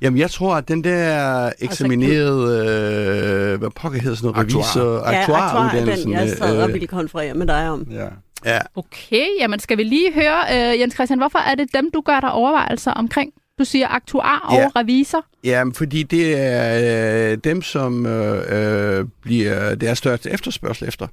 [0.00, 4.62] Jamen, jeg tror, at den der eksaminerede, øh, hvad pokker hedder sådan noget, Aktuar.
[4.62, 6.10] revisor, ja, aktuar aktuaruddannelsen.
[6.12, 7.86] den, jeg sad og øh, ville konferere med dig om.
[7.90, 8.06] Ja.
[8.44, 12.00] ja, Okay, jamen skal vi lige høre, uh, Jens Christian, hvorfor er det dem, du
[12.00, 13.32] gør dig overvejelser omkring?
[13.58, 14.68] Du siger aktuar og Ja.
[14.76, 15.24] revisor.
[15.44, 21.06] ja, fordi det er øh, dem, som øh, øh, bliver, det er størst efterspørgsel efter.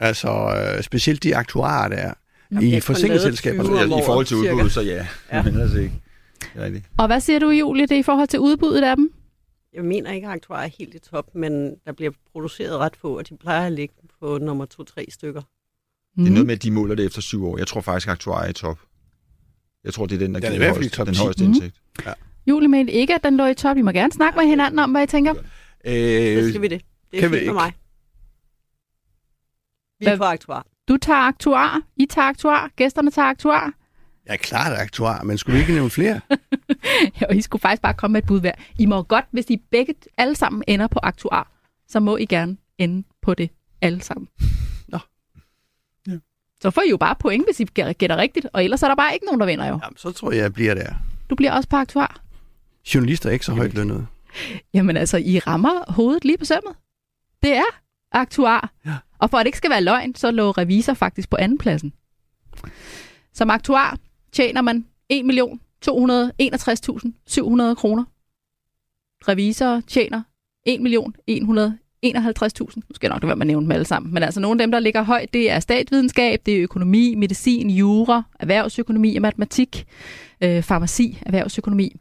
[0.00, 0.28] Altså,
[0.76, 2.14] øh, specielt de aktuarer, der er
[2.60, 3.68] i jeg forsikringsselskaberne.
[3.68, 5.06] kun lavet 20 Altså, I forhold til udbuddet, så ja.
[5.32, 5.42] Ja.
[5.42, 5.94] Men altså ikke.
[6.54, 6.84] Er rigtigt.
[6.98, 9.12] Og hvad siger du, Julie, det er i forhold til udbuddet af dem?
[9.74, 13.18] Jeg mener ikke, at aktuar er helt i top, men der bliver produceret ret få,
[13.18, 14.66] og de plejer at ligge på nummer
[14.98, 15.40] 2-3 stykker.
[16.16, 16.24] Mm.
[16.24, 17.58] Det er noget med, at de måler det efter syv år.
[17.58, 18.78] Jeg tror faktisk, at aktuar er i top.
[19.84, 21.20] Jeg tror, det er den, der Den er giver højst, top den 10.
[21.22, 21.52] højeste Mhm.
[21.54, 21.80] indsigt.
[22.46, 23.76] Julie mente ikke, at den lå i top.
[23.76, 25.34] I må gerne snakke med hinanden om, hvad I tænker.
[25.34, 25.40] Så
[25.84, 26.82] Øh, skal vi det.
[27.10, 27.52] Det er kan vi fint ikke?
[27.52, 27.72] mig.
[30.00, 30.66] Vi er på aktuar.
[30.88, 33.72] Du tager aktuar, I tager aktuar, gæsterne tager aktuar.
[34.26, 36.20] jeg er klart aktuar, men skulle vi ikke nævne flere?
[37.28, 38.52] Og I skulle faktisk bare komme med et bud hver.
[38.78, 41.52] I må godt, hvis I begge alle sammen ender på aktuar,
[41.88, 44.28] så må I gerne ende på det alle sammen.
[46.62, 48.94] Så får I jo bare point, hvis I gæ- gætter rigtigt, og ellers er der
[48.94, 49.78] bare ikke nogen, der vinder jo.
[49.82, 50.94] Jamen, så tror jeg, jeg bliver der.
[51.30, 52.20] Du bliver også på aktuar.
[52.94, 54.06] Journalister er ikke så højt lønnet.
[54.74, 56.74] Jamen altså, I rammer hovedet lige på sømmet.
[57.42, 57.80] Det er
[58.12, 58.72] aktuar.
[58.86, 58.94] Ja.
[59.18, 61.92] Og for at det ikke skal være løgn, så lå revisor faktisk på andenpladsen.
[63.34, 63.98] Som aktuar
[64.32, 68.04] tjener man 1.261.700 kroner.
[69.28, 70.22] Revisor tjener
[72.06, 72.10] 1.151.000.
[72.76, 74.14] Nu skal jeg nok lade være med at nævne dem alle sammen.
[74.14, 77.70] Men altså nogle af dem, der ligger højt, det er statsvidenskab, det er økonomi, medicin,
[77.70, 79.84] jura, erhvervsøkonomi og matematik,
[80.40, 81.96] øh, farmaci, erhvervsøkonomi.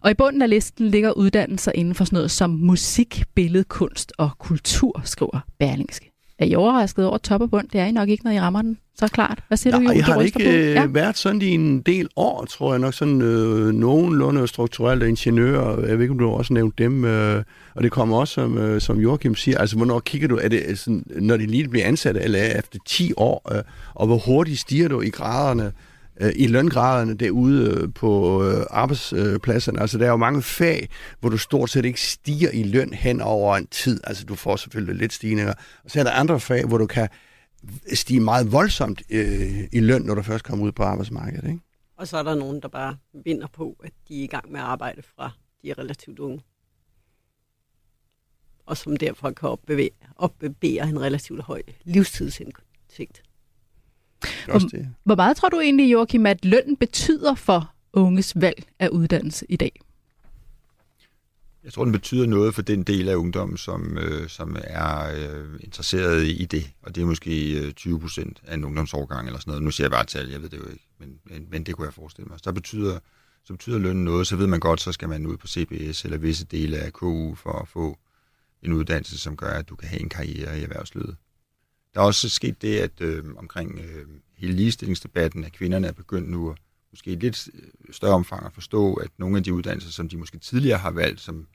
[0.00, 4.30] Og i bunden af listen ligger uddannelser inden for sådan noget som musik, billedkunst og
[4.38, 6.08] kultur, skriver Berlingske.
[6.38, 7.68] Er I overrasket over top og bund?
[7.68, 8.78] Det er I nok ikke, når I rammer den.
[8.96, 9.38] Så klart.
[9.48, 9.98] Hvad siger du, Nej, Julie?
[9.98, 10.50] jeg har Du ikke på.
[10.50, 10.86] øh, Ja.
[10.86, 15.86] været sådan i en del år, tror jeg nok, sådan øh, nogenlunde strukturelt og ingeniører,
[15.86, 17.42] jeg ved ikke, om du også nævnt dem, øh,
[17.74, 20.62] og det kommer også, som, øh, som Joachim siger, altså hvornår kigger du, er det
[20.66, 23.62] øh, sådan, når de lige bliver ansat, eller er efter 10 år, øh,
[23.94, 25.72] og hvor hurtigt stiger du i graderne,
[26.20, 29.80] øh, i løngraderne derude øh, på øh, arbejdspladserne.
[29.80, 30.88] Altså, der er jo mange fag,
[31.20, 34.00] hvor du stort set ikke stiger i løn hen over en tid.
[34.04, 35.54] Altså, du får selvfølgelig lidt stigninger.
[35.84, 37.08] Og så er der andre fag, hvor du kan
[37.92, 41.48] stige meget voldsomt øh, i løn, når du først kommer ud på arbejdsmarkedet.
[41.48, 41.60] Ikke?
[41.96, 44.60] Og så er der nogen, der bare vinder på, at de er i gang med
[44.60, 45.30] at arbejde fra
[45.62, 46.40] de er relativt unge.
[48.66, 51.62] Og som derfor kan opbevæge, opbevæge en relativt høj
[54.48, 54.88] også det.
[55.04, 59.56] Hvor meget tror du egentlig, Joachim, at lønnen betyder for unges valg af uddannelse i
[59.56, 59.80] dag?
[61.64, 65.60] Jeg tror, den betyder noget for den del af ungdommen, som, øh, som er øh,
[65.60, 66.70] interesseret i det.
[66.82, 69.62] Og det er måske øh, 20 procent af en ungdomsårgang eller sådan noget.
[69.62, 71.84] Nu siger jeg bare tal, jeg ved det jo ikke, men, men, men det kunne
[71.84, 72.38] jeg forestille mig.
[72.38, 72.98] Så der betyder,
[73.44, 76.18] så betyder lønnen noget, så ved man godt, så skal man ud på CBS eller
[76.18, 77.98] visse dele af KU for at få
[78.62, 81.16] en uddannelse, som gør, at du kan have en karriere i erhvervslivet.
[81.94, 86.30] Der er også sket det, at øh, omkring øh, hele ligestillingsdebatten, at kvinderne er begyndt
[86.30, 86.58] nu at
[86.92, 90.16] måske i lidt øh, større omfang at forstå, at nogle af de uddannelser, som de
[90.16, 91.46] måske tidligere har valgt, som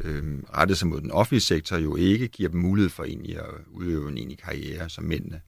[0.00, 3.54] øh, rettet sig mod den offentlige sektor, jo ikke giver dem mulighed for egentlig at
[3.70, 5.40] udøve en egentlig karriere som mændene.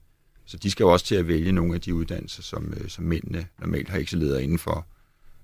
[0.45, 3.03] Så de skal jo også til at vælge nogle af de uddannelser, som, øh, som
[3.03, 4.87] mændene normalt har excelleret indenfor.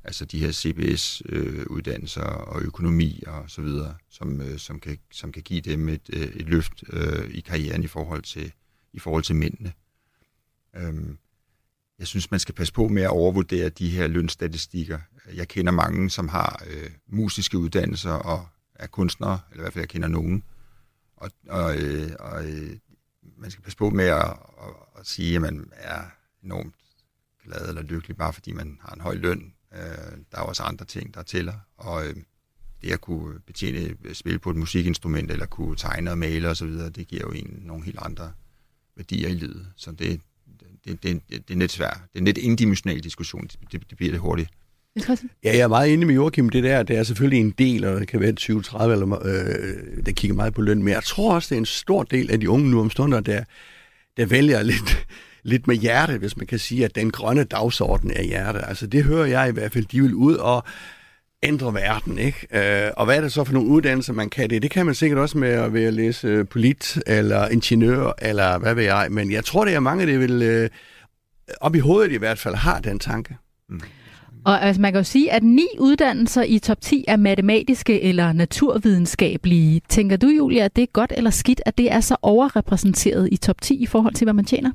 [0.05, 5.31] Altså de her CBS-uddannelser øh, og økonomi og så videre, som, øh, som, kan, som
[5.31, 8.53] kan give dem et, øh, et løft øh, i karrieren i forhold til,
[8.93, 9.73] i forhold til mændene.
[10.75, 11.17] Øhm,
[11.99, 14.99] jeg synes, man skal passe på med at overvurdere de her lønstatistikker.
[15.33, 19.81] Jeg kender mange, som har øh, musiske uddannelser og er kunstnere, eller i hvert fald
[19.81, 20.43] jeg kender nogen.
[21.17, 22.77] Og, og, øh, og øh,
[23.37, 26.01] man skal passe på med at, at, at sige, at man er
[26.43, 26.75] enormt
[27.43, 29.53] glad eller lykkelig, bare fordi man har en høj løn.
[29.75, 31.53] Øh, der er også andre ting, der tæller.
[31.77, 32.15] Og øh,
[32.81, 36.69] det at kunne betjene, øh, spille på et musikinstrument, eller kunne tegne og male osv.,
[36.69, 38.31] det giver jo en nogle helt andre
[38.95, 39.67] værdier i livet.
[39.75, 40.21] Så det,
[40.85, 41.97] det, det, det, det er lidt svært.
[42.13, 43.47] Det er en lidt indimensional diskussion.
[43.47, 44.49] Det, det, det bliver det hurtigt.
[45.43, 46.49] Ja, jeg er meget enig med Joachim.
[46.49, 50.11] Det der, det er selvfølgelig en del, og det kan være 20-30, eller, øh, der
[50.11, 50.83] kigger meget på løn.
[50.83, 53.19] Men jeg tror også, det er en stor del af de unge nu om stunder,
[53.19, 53.43] der,
[54.17, 55.07] der vælger lidt,
[55.45, 58.65] lidt med hjerte, hvis man kan sige, at den grønne dagsorden er hjerte.
[58.65, 60.63] Altså det hører jeg i hvert fald, de vil ud og
[61.43, 62.47] ændre verden, ikke?
[62.51, 64.61] Øh, og hvad er det så for nogle uddannelser, man kan det?
[64.61, 68.57] Det kan man sikkert også med at, ved at læse øh, polit, eller ingeniør, eller
[68.57, 69.07] hvad ved jeg.
[69.11, 70.69] Men jeg tror, det er mange, der vil, øh,
[71.61, 73.37] op i hovedet i hvert fald, har den tanke.
[73.69, 73.81] Mm.
[74.45, 78.33] Og altså, man kan jo sige, at ni uddannelser i top 10 er matematiske eller
[78.33, 79.81] naturvidenskabelige.
[79.89, 83.37] Tænker du, Julia, at det er godt eller skidt, at det er så overrepræsenteret i
[83.37, 84.71] top 10 i forhold til, hvad man tjener?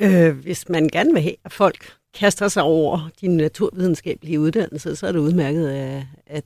[0.00, 5.06] Øh, hvis man gerne vil have, at folk kaster sig over de naturvidenskabelige uddannelser, så
[5.06, 6.44] er det udmærket, af, at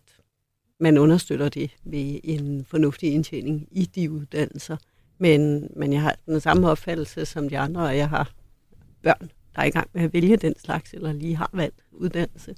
[0.81, 4.77] man understøtter det ved en fornuftig indtjening i de uddannelser.
[5.19, 8.33] Men, men jeg har den samme opfattelse som de andre, og jeg har
[9.03, 12.55] børn, der er i gang med at vælge den slags, eller lige har valgt uddannelse.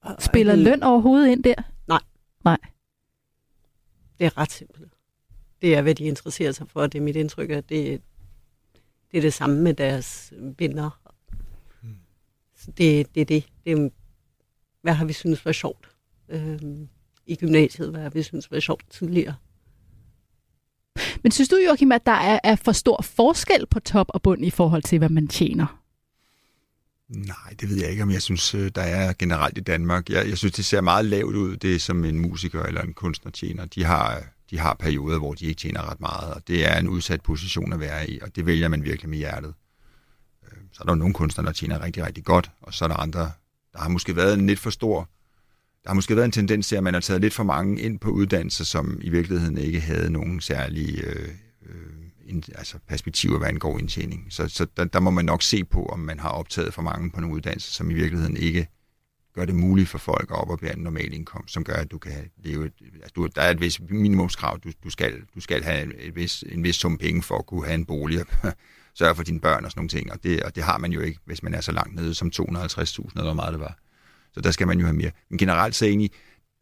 [0.00, 1.54] Og, Spiller løn overhovedet ind der?
[1.88, 2.00] Nej.
[2.44, 2.58] Nej.
[4.18, 4.92] Det er ret simpelt.
[5.62, 6.86] Det er, hvad de interesserer sig for.
[6.86, 8.02] Det er mit indtryk, at det,
[9.12, 11.00] det er det samme med deres venner.
[11.82, 11.96] Hmm.
[12.56, 13.44] Så det, det er det.
[13.64, 13.88] det er,
[14.82, 15.88] hvad har vi synes var sjovt
[16.28, 16.88] øhm,
[17.26, 17.90] i gymnasiet?
[17.90, 19.34] Hvad har vi synes var sjovt tidligere?
[21.22, 24.44] Men synes du, Joachim, at der er, er for stor forskel på top og bund
[24.44, 25.82] i forhold til, hvad man tjener?
[27.08, 30.10] Nej, det ved jeg ikke, om jeg synes, øh, der er generelt i Danmark.
[30.10, 33.32] Jeg, jeg synes, det ser meget lavt ud, det som en musiker eller en kunstner
[33.32, 33.64] tjener.
[33.64, 34.22] De har,
[34.52, 37.72] de har perioder, hvor de ikke tjener ret meget, og det er en udsat position
[37.72, 39.54] at være i, og det vælger man virkelig med hjertet.
[40.44, 42.88] Øh, så er der jo nogle kunstnere, der tjener rigtig, rigtig godt, og så er
[42.88, 43.30] der andre,
[43.72, 45.08] der har måske været en lidt for stor
[45.84, 47.98] der har måske været en tendens til, at man har taget lidt for mange ind
[47.98, 51.28] på uddannelser, som i virkeligheden ikke havde nogen særlige øh,
[51.66, 51.92] øh,
[52.26, 54.26] ind, altså perspektiver, hvad angår indtjening.
[54.30, 57.10] Så, så der, der må man nok se på, om man har optaget for mange
[57.10, 58.68] på nogle uddannelser, som i virkeligheden ikke
[59.34, 62.30] gør det muligt for folk at oparbejde en normal indkomst, som gør, at du kan
[62.44, 62.66] leve...
[62.66, 64.58] Et, altså du, der er et vis minimumskrav.
[64.64, 67.64] Du, du, skal, du skal have et vis, en vis sum penge for at kunne
[67.64, 68.26] have en bolig og
[68.98, 70.12] sørge for dine børn og sådan nogle ting.
[70.12, 72.30] Og det, og det har man jo ikke, hvis man er så langt nede som
[72.34, 73.78] 250.000, eller hvor meget det var.
[74.32, 75.10] Så der skal man jo have mere.
[75.30, 76.10] Men generelt så egentlig,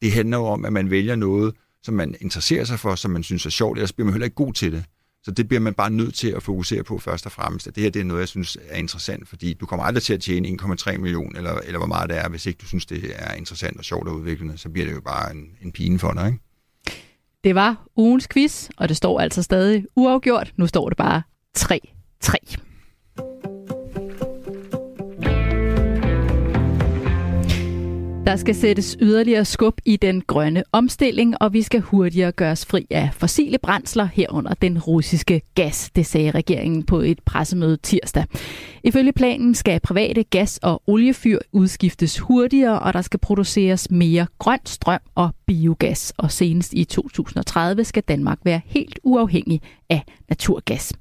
[0.02, 3.22] det handler jo om, at man vælger noget, som man interesserer sig for, som man
[3.22, 4.84] synes er sjovt, ellers bliver man heller ikke god til det.
[5.24, 7.66] Så det bliver man bare nødt til at fokusere på først og fremmest.
[7.66, 10.14] At det her det er noget, jeg synes er interessant, fordi du kommer aldrig til
[10.14, 13.12] at tjene 1,3 millioner, eller, eller hvor meget det er, hvis ikke du synes, det
[13.14, 16.12] er interessant og sjovt og udviklende, så bliver det jo bare en, en pine for
[16.12, 16.38] dig, ikke?
[17.44, 20.52] Det var ugens quiz, og det står altså stadig uafgjort.
[20.56, 21.22] Nu står det bare
[21.58, 22.69] 3-3.
[28.30, 32.86] Der skal sættes yderligere skub i den grønne omstilling, og vi skal hurtigere gøres fri
[32.90, 38.24] af fossile brændsler herunder den russiske gas, det sagde regeringen på et pressemøde tirsdag.
[38.84, 44.58] Ifølge planen skal private gas- og oliefyr udskiftes hurtigere, og der skal produceres mere grøn
[44.64, 46.12] strøm og biogas.
[46.16, 50.92] Og senest i 2030 skal Danmark være helt uafhængig af naturgas.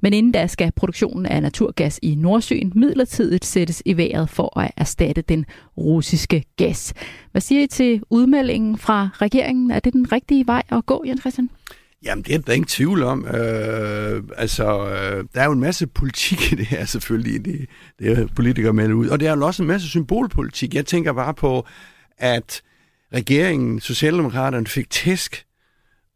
[0.00, 4.70] Men inden da skal produktionen af naturgas i Nordsøen midlertidigt sættes i vejret for at
[4.76, 5.46] erstatte den
[5.78, 6.94] russiske gas.
[7.32, 9.70] Hvad siger I til udmeldingen fra regeringen?
[9.70, 11.50] Er det den rigtige vej at gå, Jens Christian?
[12.04, 13.26] Jamen, det er der ingen tvivl om.
[13.26, 17.44] Øh, altså, øh, der er jo en masse politik i det her, selvfølgelig.
[17.44, 17.66] Det,
[17.98, 19.08] det er politikere med ud.
[19.08, 20.74] Og det er jo også en masse symbolpolitik.
[20.74, 21.66] Jeg tænker bare på,
[22.18, 22.62] at
[23.14, 25.44] regeringen, Socialdemokraterne, fik tæsk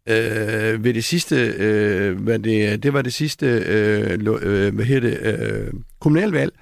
[0.09, 4.11] øh, ved det sidste, øh, hvad det, det var det sidste, øh,
[4.43, 6.53] øh, hvad hedder det, øh, kommunalvalg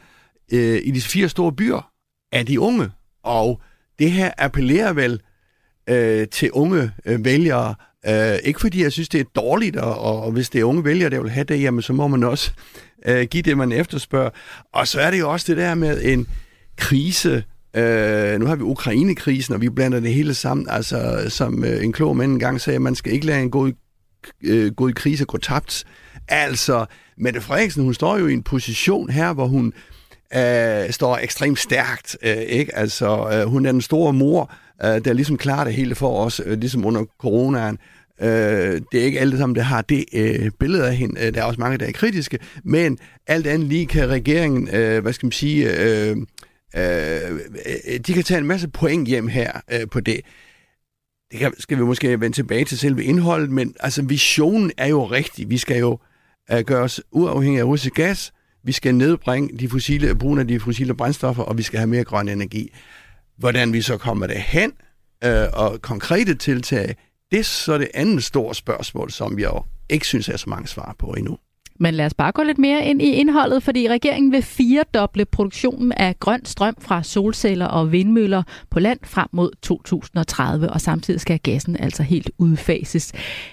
[0.52, 1.90] øh, i de fire store byer
[2.32, 2.90] af de unge.
[3.22, 3.60] Og
[3.98, 5.20] det her appellerer vel
[5.88, 7.74] øh, til unge øh, vælgere
[8.06, 11.10] Øh, ikke fordi jeg synes, det er dårligt, og, og, hvis det er unge vælgere,
[11.10, 12.52] der vil have det, jamen så må man også
[13.06, 14.30] øh, give det, man efterspørger.
[14.72, 16.26] Og så er det jo også det der med en
[16.76, 17.44] krise.
[17.74, 20.66] Øh, nu har vi Ukraine-krisen, og vi blander det hele sammen.
[20.70, 23.72] Altså, som øh, en klog mand engang sagde, man skal ikke lade en god,
[24.44, 25.84] øh, god krise gå tabt.
[26.28, 26.86] Altså,
[27.18, 29.72] Mette Frederiksen, hun står jo i en position her, hvor hun
[30.36, 32.16] øh, står ekstremt stærkt.
[32.22, 32.76] Øh, ikke?
[32.76, 34.52] Altså, øh, hun er den store mor,
[34.84, 37.78] øh, der ligesom klarer det hele for os, øh, ligesom under coronaen.
[38.22, 41.20] Øh, det er ikke alle sammen, der har det øh, billede af hende.
[41.20, 42.38] Øh, der er også mange, der er kritiske.
[42.64, 46.16] Men alt andet lige kan regeringen, øh, hvad skal man sige, øh,
[46.76, 47.40] Øh,
[47.88, 50.20] øh, de kan tage en masse point hjem her øh, på det.
[51.30, 55.04] Det kan, skal vi måske vende tilbage til selve indholdet, men altså visionen er jo
[55.04, 55.50] rigtig.
[55.50, 55.98] Vi skal jo
[56.52, 58.32] øh, gøre os uafhængige af russisk gas,
[58.64, 62.04] vi skal nedbringe de fossile, brugen af de fossile brændstoffer, og vi skal have mere
[62.04, 62.72] grøn energi.
[63.36, 64.72] Hvordan vi så kommer det hen,
[65.24, 66.96] øh, og konkrete tiltag,
[67.30, 70.68] det er så det andet store spørgsmål, som jeg jo ikke synes er så mange
[70.68, 71.38] svar på endnu.
[71.82, 75.92] Men lad os bare gå lidt mere ind i indholdet, fordi regeringen vil firedoble produktionen
[75.92, 81.38] af grøn strøm fra solceller og vindmøller på land frem mod 2030, og samtidig skal
[81.38, 83.12] gassen altså helt udfases.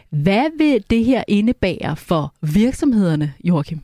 [0.09, 3.79] Hvad vil det her indebære for virksomhederne, Joachim?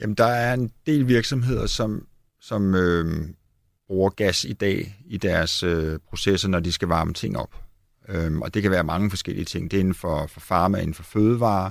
[0.00, 2.06] Jamen, der er en del virksomheder, som,
[2.40, 3.28] som øh,
[3.86, 7.54] bruger gas i dag i deres øh, processer, når de skal varme ting op.
[8.08, 9.70] Øhm, og det kan være mange forskellige ting.
[9.70, 11.70] Det er inden for, for farma, inden for fødevare,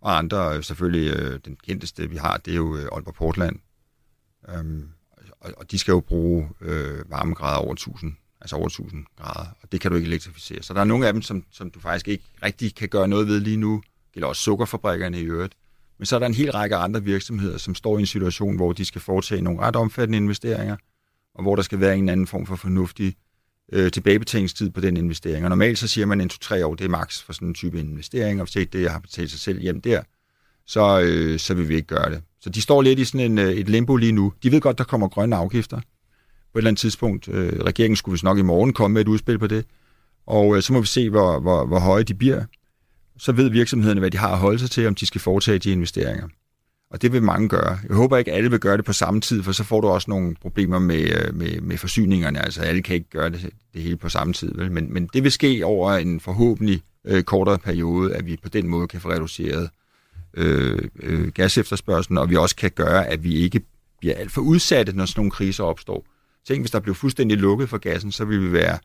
[0.00, 3.56] og andre, øh, selvfølgelig øh, den kendteste, vi har, det er jo øh, Aalborg Portland.
[4.48, 4.88] Øhm,
[5.40, 9.72] og, og de skal jo bruge øh, varmegrader over 1000, altså over 1000 grader, og
[9.72, 10.62] det kan du ikke elektrificere.
[10.62, 13.26] Så der er nogle af dem, som, som du faktisk ikke rigtig kan gøre noget
[13.26, 13.82] ved lige nu.
[14.06, 15.54] Det gælder også sukkerfabrikkerne i øvrigt.
[15.98, 18.72] Men så er der en hel række andre virksomheder, som står i en situation, hvor
[18.72, 20.76] de skal foretage nogle ret omfattende investeringer,
[21.34, 23.16] og hvor der skal være en anden form for fornuftig
[23.72, 25.44] øh, tilbagebetalingstid på den investering.
[25.44, 27.80] Og normalt så siger man, en 2-3 år, det er maks for sådan en type
[27.80, 30.02] investering, og hvis ikke det har betalt sig selv hjem der,
[30.66, 32.22] så, øh, så vil vi ikke gøre det.
[32.40, 34.32] Så de står lidt i sådan en, øh, et limbo lige nu.
[34.42, 35.76] De ved godt, der kommer grønne afgifter
[36.52, 37.28] på et eller andet tidspunkt.
[37.28, 39.64] Øh, regeringen skulle vist nok i morgen komme med et udspil på det,
[40.26, 42.44] og øh, så må vi se, hvor, hvor, hvor høje de bliver.
[43.18, 45.70] Så ved virksomhederne, hvad de har at holde sig til, om de skal foretage de
[45.70, 46.28] investeringer.
[46.90, 47.78] Og det vil mange gøre.
[47.88, 49.88] Jeg håber ikke, at alle vil gøre det på samme tid, for så får du
[49.88, 52.44] også nogle problemer med, øh, med, med forsyningerne.
[52.44, 54.54] Altså alle kan ikke gøre det, det hele på samme tid.
[54.54, 54.72] Vel?
[54.72, 58.68] Men, men det vil ske over en forhåbentlig øh, kortere periode, at vi på den
[58.68, 59.70] måde kan få reduceret
[60.34, 63.60] øh, øh, gasefterspørgselen, og vi også kan gøre, at vi ikke
[64.00, 66.04] bliver alt for udsatte, når sådan nogle kriser opstår.
[66.46, 68.78] Tænk, hvis der blev fuldstændig lukket for gassen, så ville vi være,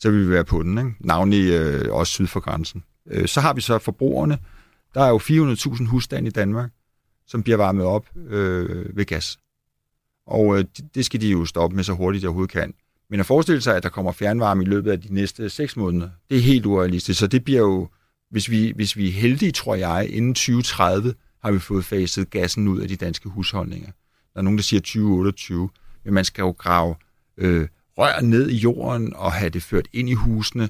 [0.00, 0.90] så ville vi være på den, ikke?
[1.00, 2.84] navnlig øh, også syd for grænsen.
[3.10, 4.38] Øh, så har vi så forbrugerne.
[4.94, 6.70] Der er jo 400.000 husstande i Danmark
[7.26, 9.38] som bliver varmet op øh, ved gas.
[10.26, 10.64] Og øh,
[10.94, 12.74] det skal de jo stoppe med så hurtigt, de overhovedet kan.
[13.10, 16.08] Men at forestille sig, at der kommer fjernvarme i løbet af de næste 6 måneder,
[16.30, 17.20] det er helt urealistisk.
[17.20, 17.88] Så det bliver jo,
[18.30, 21.14] hvis vi, hvis vi er heldige, tror jeg, inden 2030
[21.44, 23.90] har vi fået faset gassen ud af de danske husholdninger.
[24.34, 25.68] Der er nogen, der siger 2028,
[26.04, 26.94] men man skal jo grave
[27.36, 27.68] øh,
[27.98, 30.68] rør ned i jorden og have det ført ind i husene,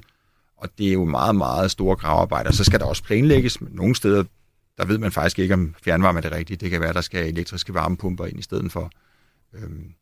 [0.57, 2.51] og det er jo meget, meget store gravearbejder.
[2.51, 4.23] Så skal der også planlægges, men nogle steder
[4.77, 6.57] der ved man faktisk ikke, om fjernvarme er det rigtige.
[6.57, 8.91] Det kan være, der skal elektriske varmepumper ind i stedet for.
[9.53, 9.93] Øhm,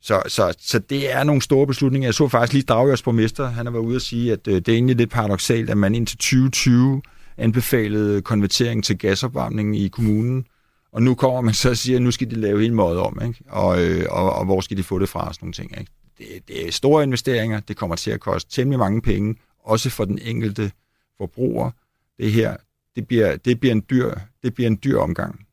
[0.00, 2.06] så, så, så det er nogle store beslutninger.
[2.06, 4.68] Jeg så faktisk lige Dragjørs borgmester, han har været ude at sige, at øh, det
[4.68, 7.02] er egentlig lidt paradoxalt, at man indtil 2020
[7.36, 10.46] anbefalede konvertering til gasopvarmning i kommunen,
[10.92, 13.18] og nu kommer man så og siger, at nu skal de lave hele måde om,
[13.22, 13.44] ikke?
[13.48, 15.78] Og, øh, og, og hvor skal de få det fra, sådan nogle ting.
[15.78, 15.92] Ikke?
[16.18, 20.04] Det, det er store investeringer, det kommer til at koste temmelig mange penge, også for
[20.04, 20.72] den enkelte
[21.18, 21.70] forbruger.
[22.18, 22.56] Det her,
[22.96, 24.10] det bliver, det bliver, en, dyr,
[24.42, 25.46] det bliver en dyr omgang.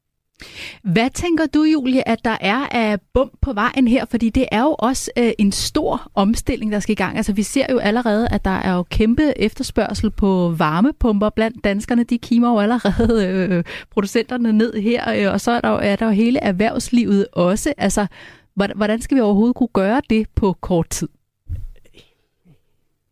[0.84, 4.06] Hvad tænker du, Julie, at der er af bump på vejen her?
[4.06, 7.18] Fordi det er jo også øh, en stor omstilling, der skal i gang.
[7.18, 12.04] Altså, vi ser jo allerede, at der er jo kæmpe efterspørgsel på varmepumper blandt danskerne.
[12.04, 15.96] De kimer jo allerede øh, producenterne ned her, øh, og så er der, jo, er
[15.96, 17.74] der jo hele erhvervslivet også.
[17.78, 18.08] Altså,
[18.56, 21.08] hvordan skal vi overhovedet kunne gøre det på kort tid?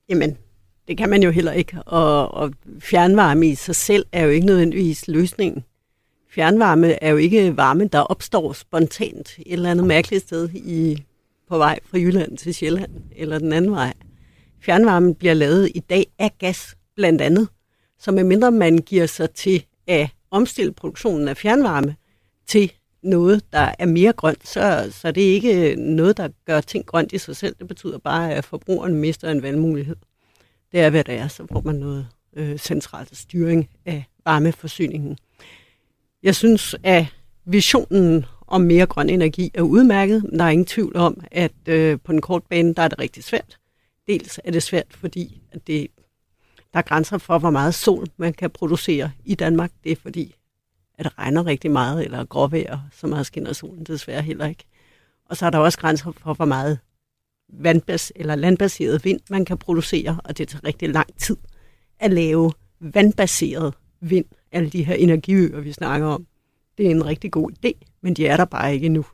[0.10, 0.38] Jamen,
[0.92, 4.46] det kan man jo heller ikke, og, og fjernvarme i sig selv er jo ikke
[4.46, 5.64] nødvendigvis løsningen.
[6.30, 11.04] Fjernvarme er jo ikke varme, der opstår spontant et eller andet mærkeligt sted i,
[11.50, 13.94] på vej fra Jylland til Sjælland, eller den anden vej.
[14.62, 17.48] Fjernvarmen bliver lavet i dag af gas, blandt andet.
[18.00, 21.96] Så medmindre man giver sig til at omstille produktionen af fjernvarme
[22.48, 22.72] til
[23.04, 27.12] noget, der er mere grønt, så, så det er ikke noget, der gør ting grønt
[27.12, 27.56] i sig selv.
[27.60, 29.96] Det betyder bare, at forbrugeren mister en valgmulighed
[30.72, 35.18] det er, hvad det er, så får man noget øh, centralt styring af varmeforsyningen.
[36.24, 37.06] Jeg synes, at
[37.46, 40.30] visionen om mere grøn energi er udmærket.
[40.38, 43.24] Der er ingen tvivl om, at øh, på den korte bane, der er det rigtig
[43.24, 43.58] svært.
[44.08, 45.88] Dels er det svært, fordi at det
[46.74, 49.72] der er grænser for, hvor meget sol man kan producere i Danmark.
[49.84, 50.36] Det er fordi,
[50.98, 54.64] at det regner rigtig meget, eller gråvejr, så meget skinner solen desværre heller ikke.
[55.26, 56.80] Og så er der også grænser for, hvor meget
[57.52, 61.38] vandbas eller landbaseret vind man kan producere, og det tager rigtig lang tid
[62.00, 66.28] at lave vandbaseret vind, alle de her energiøer, vi snakker om.
[66.78, 67.72] Det er en rigtig god idé,
[68.02, 69.06] men de er der bare ikke endnu.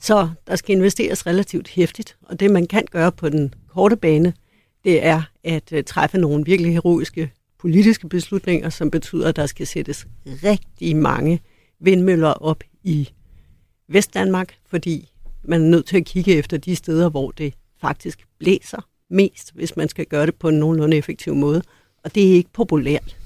[0.00, 4.34] Så der skal investeres relativt hæftigt, og det man kan gøre på den korte bane,
[4.84, 9.66] det er at øh, træffe nogle virkelig heroiske politiske beslutninger, som betyder, at der skal
[9.66, 11.40] sættes rigtig mange
[11.80, 13.08] vindmøller op i
[13.88, 15.09] Vestdanmark, fordi
[15.44, 19.76] man er nødt til at kigge efter de steder, hvor det faktisk blæser mest, hvis
[19.76, 21.62] man skal gøre det på en nogenlunde effektiv måde.
[22.04, 23.16] Og det er ikke populært.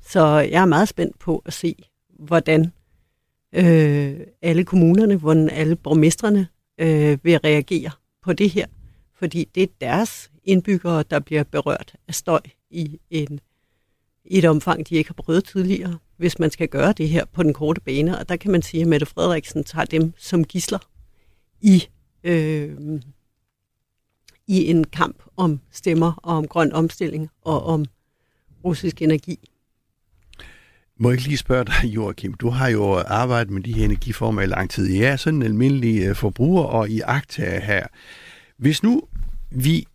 [0.00, 1.74] Så jeg er meget spændt på at se,
[2.18, 2.72] hvordan
[3.54, 6.48] øh, alle kommunerne, hvordan alle borgmestrene
[6.80, 7.90] øh, vil reagere
[8.22, 8.66] på det her.
[9.14, 12.40] Fordi det er deres indbyggere, der bliver berørt af støj
[12.70, 13.40] i, en,
[14.24, 17.42] i et omfang, de ikke har prøvet tidligere, hvis man skal gøre det her på
[17.42, 18.18] den korte bane.
[18.18, 20.78] Og der kan man sige, at Mette Frederiksen tager dem som gisler
[21.62, 21.88] i,
[22.24, 23.00] øh,
[24.46, 27.84] i en kamp om stemmer og om grøn omstilling og om
[28.64, 29.38] russisk energi.
[30.96, 32.34] Må jeg ikke lige spørge dig, Joachim?
[32.34, 34.94] Du har jo arbejdet med de her energiformer i lang tid.
[34.96, 37.86] Ja, er sådan en almindelig øh, forbruger og i agtager her.
[38.56, 39.02] Hvis nu
[39.50, 39.86] vi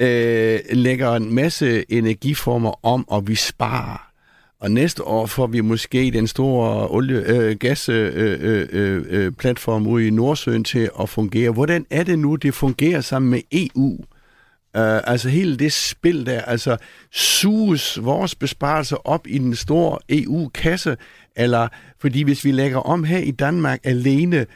[0.00, 4.09] øh, lægger en masse energiformer om, og vi sparer,
[4.60, 10.06] og næste år får vi måske den store olie, øh, gasplatform øh, øh, øh, ude
[10.06, 11.50] i Nordsøen til at fungere.
[11.50, 13.98] Hvordan er det nu, det fungerer sammen med EU?
[14.74, 16.76] Uh, altså hele det spil der, altså
[17.12, 20.96] suges vores besparelser op i den store EU-kasse,
[21.36, 21.68] eller
[22.00, 24.46] fordi hvis vi lægger om her i Danmark alene,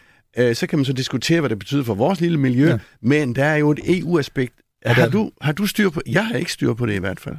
[0.41, 2.79] uh, så kan man så diskutere, hvad det betyder for vores lille miljø, ja.
[3.01, 4.55] men der er jo et EU-aspekt.
[4.87, 7.37] Har du, har du styr på Jeg har ikke styr på det i hvert fald.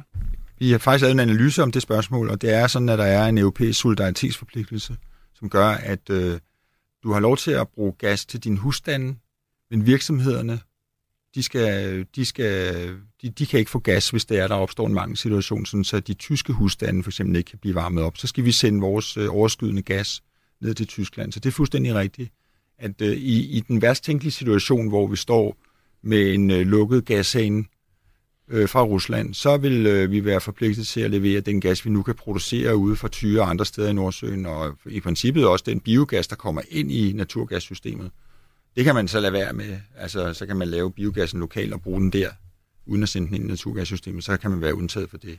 [0.58, 3.04] Vi har faktisk lavet en analyse om det spørgsmål, og det er sådan, at der
[3.04, 4.96] er en europæisk solidaritetsforpligtelse,
[5.34, 6.40] som gør, at øh,
[7.02, 9.16] du har lov til at bruge gas til din husstande,
[9.70, 10.60] men virksomhederne,
[11.34, 12.88] de, skal, de, skal,
[13.22, 16.00] de, de kan ikke få gas, hvis det er, der opstår en mangelsituation, sådan så
[16.00, 18.16] de tyske husstande for eksempel ikke kan blive varmet op.
[18.16, 20.22] Så skal vi sende vores øh, overskydende gas
[20.60, 21.32] ned til Tyskland.
[21.32, 22.32] Så det er fuldstændig rigtigt,
[22.78, 25.56] at øh, i, i den værst tænkelige situation, hvor vi står
[26.02, 27.64] med en øh, lukket gashane
[28.48, 31.90] øh, fra Rusland, så vil øh, vi være forpligtet til at levere den gas, vi
[31.90, 35.64] nu kan producere ude fra Tyre og andre steder i Nordsøen, og i princippet også
[35.68, 38.10] den biogas, der kommer ind i naturgassystemet.
[38.76, 39.78] Det kan man så lade være med.
[39.96, 42.30] Altså, så kan man lave biogassen lokalt og bruge den der,
[42.86, 45.38] uden at sende den ind i naturgassystemet, så kan man være undtaget for det.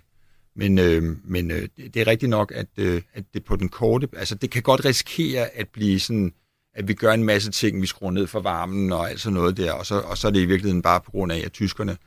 [0.56, 4.08] Men, øh, men øh, det er rigtigt nok, at, øh, at det på den korte,
[4.18, 6.34] altså det kan godt risikere at blive sådan,
[6.74, 9.58] at vi gør en masse ting, vi skruer ned for varmen og alt sådan noget
[9.58, 11.98] der, og så, og så er det i virkeligheden bare på grund af, at tyskerne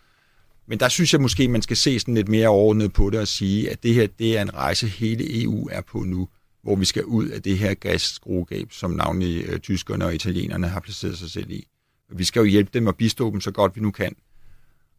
[0.70, 3.28] men der synes jeg måske, man skal se sådan lidt mere overordnet på det og
[3.28, 6.28] sige, at det her det er en rejse, hele EU er på nu,
[6.62, 10.80] hvor vi skal ud af det her gasskruegab, som navnlig øh, tyskerne og italienerne har
[10.80, 11.66] placeret sig selv i.
[12.12, 14.16] Vi skal jo hjælpe dem og bistå dem så godt vi nu kan.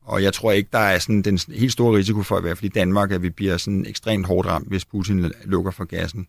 [0.01, 2.71] Og jeg tror ikke, der er sådan den helt store risiko for, i hvert fald
[2.71, 6.27] i Danmark, at vi bliver sådan ekstremt hårdt ramt, hvis Putin lukker for gassen.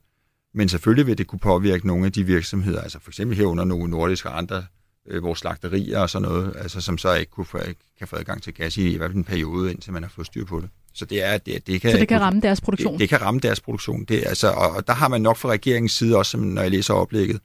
[0.55, 3.90] Men selvfølgelig vil det kunne påvirke nogle af de virksomheder, altså for eksempel herunder nogle
[3.90, 4.64] nordiske og andre
[5.09, 7.59] øh, vores slagterier og sådan noget, altså, som så ikke kunne få,
[7.98, 10.26] kan få adgang til gas i, i hvert fald en periode, indtil man har fået
[10.26, 10.68] styr på det.
[10.94, 12.92] Så det, er, det, det kan, så det kan ramme deres produktion?
[12.92, 14.05] Det, det kan ramme deres produktion.
[14.05, 16.94] Det, altså, og, og der har man nok fra regeringens side, også når jeg læser
[16.94, 17.40] oplægget,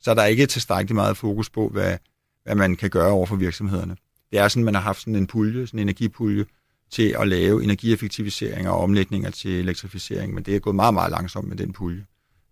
[0.00, 1.96] så er der ikke tilstrækkeligt meget fokus på, hvad,
[2.44, 3.96] hvad man kan gøre over for virksomhederne.
[4.30, 6.44] Det er sådan, man har haft sådan en pulje, sådan en energipulje,
[6.90, 11.48] til at lave energieffektiviseringer og omlægninger til elektrificering, men det er gået meget, meget langsomt
[11.48, 12.04] med den pulje.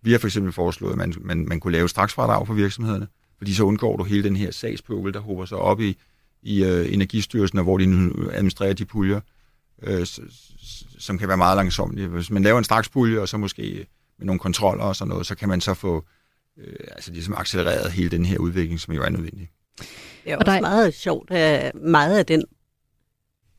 [0.02, 3.06] Vi har for eksempel foreslået, at man, man, man kunne lave straksfradrag for virksomhederne,
[3.38, 5.96] fordi så undgår du hele den her sagspøbel, der håber sig op i,
[6.42, 9.20] i uh, Energistyrelsen, og hvor de nu administrerer de puljer,
[9.88, 10.06] uh,
[10.98, 12.08] som kan være meget langsomlige.
[12.08, 13.86] Hvis man laver en strakspulje, og så måske
[14.18, 16.04] med nogle kontroller og sådan noget, så kan man så få
[16.56, 19.50] uh, altså ligesom accelereret hele den her udvikling, som jo er nødvendig.
[20.24, 20.60] Det er også der...
[20.60, 22.44] meget sjovt, at meget af den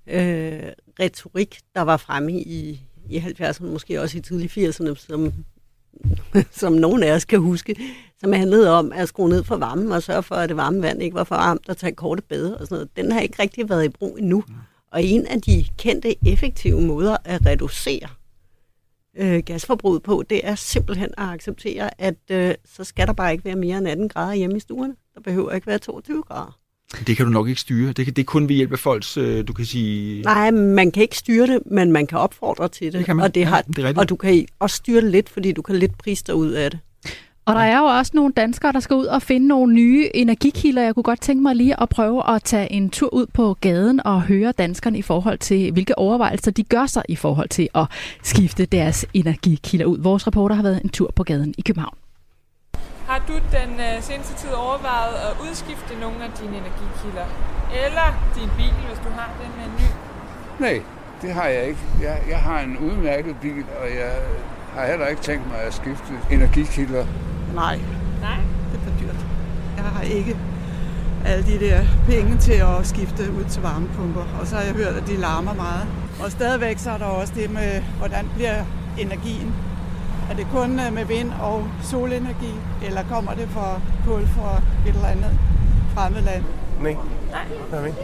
[0.08, 5.34] øh, retorik, der var fremme i, i 70'erne, måske også i tidlige 80'erne, som
[6.62, 7.76] som nogen af os kan huske,
[8.20, 11.02] som handlede om at skrue ned for varmen og sørge for, at det varme vand
[11.02, 12.90] ikke var for varmt og tage korte bade og sådan noget.
[12.96, 14.44] Den har ikke rigtig været i brug endnu.
[14.92, 18.08] Og en af de kendte effektive måder at reducere
[19.18, 23.46] øh, gasforbruget på, det er simpelthen at acceptere, at øh, så skal der bare ikke
[23.46, 24.96] være mere end 18 grader hjemme i stuerne.
[25.16, 26.60] Der behøver ikke være 22 grader.
[27.08, 27.94] Det kan du nok ikke styre.
[27.94, 30.22] Det, kan, det er kun ved hjælp af folks, øh, du kan sige...
[30.22, 32.94] Nej, man kan ikke styre det, men man kan opfordre til det.
[32.94, 33.24] det kan man.
[33.24, 35.62] Og, det har, ja, det er og du kan også styre det lidt, fordi du
[35.62, 36.80] kan lidt prise dig ud af det.
[37.48, 40.82] Og der er jo også nogle danskere, der skal ud og finde nogle nye energikilder.
[40.82, 44.06] Jeg kunne godt tænke mig lige at prøve at tage en tur ud på gaden
[44.06, 47.86] og høre danskerne i forhold til, hvilke overvejelser de gør sig i forhold til at
[48.24, 49.98] skifte deres energikilder ud.
[49.98, 51.98] Vores reporter har været en tur på gaden i København.
[53.08, 57.26] Har du den øh, seneste tid overvejet at udskifte nogle af dine energikilder?
[57.86, 59.90] Eller din bil, hvis du har den med en ny?
[60.60, 60.82] Nej,
[61.22, 61.80] det har jeg ikke.
[62.02, 64.12] Jeg, jeg har en udmærket bil, og jeg
[64.76, 67.06] har heller ikke tænkt mig at skifte energikilder.
[67.56, 67.80] Nej,
[68.22, 68.38] Nej.
[68.72, 69.26] det er for dyrt.
[69.78, 70.38] Jeg har ikke
[71.26, 74.24] alle de der penge til at skifte ud til varmepumper.
[74.42, 75.88] Og så har jeg hørt, at de larmer meget.
[76.24, 78.64] Og stadigvæk så er der også det med, hvordan bliver
[78.98, 79.54] energien.
[80.32, 82.54] Er det kun øh, med vind og solenergi,
[82.86, 85.40] eller kommer det fra kul fra et eller andet
[85.96, 86.44] fremmed land?
[86.82, 86.96] Nej.
[87.32, 87.80] Nej.
[87.80, 87.96] Er det?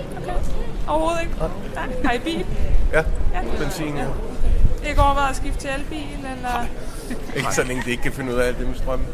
[0.87, 1.33] Overhovedet ikke?
[1.75, 1.87] Nej.
[2.05, 2.45] Har I bil?
[2.93, 3.03] Ja,
[3.33, 3.41] Ja.
[3.63, 4.05] benzin, ja.
[4.89, 6.65] Ikke overvejet at skifte til elbil, eller?
[7.37, 9.05] Ikke så længe de ikke kan finde ud af alt det med strøm.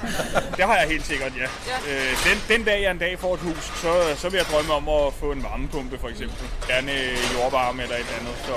[0.56, 1.48] Det har jeg helt sikkert, ja.
[1.72, 1.76] Ja.
[1.90, 4.72] Øh, den, den dag, jeg en dag får et hus, så, så vil jeg drømme
[4.72, 6.38] om at få en varmepumpe, for eksempel.
[6.68, 6.92] Gerne
[7.34, 8.34] jordvarme eller et andet.
[8.46, 8.54] Så,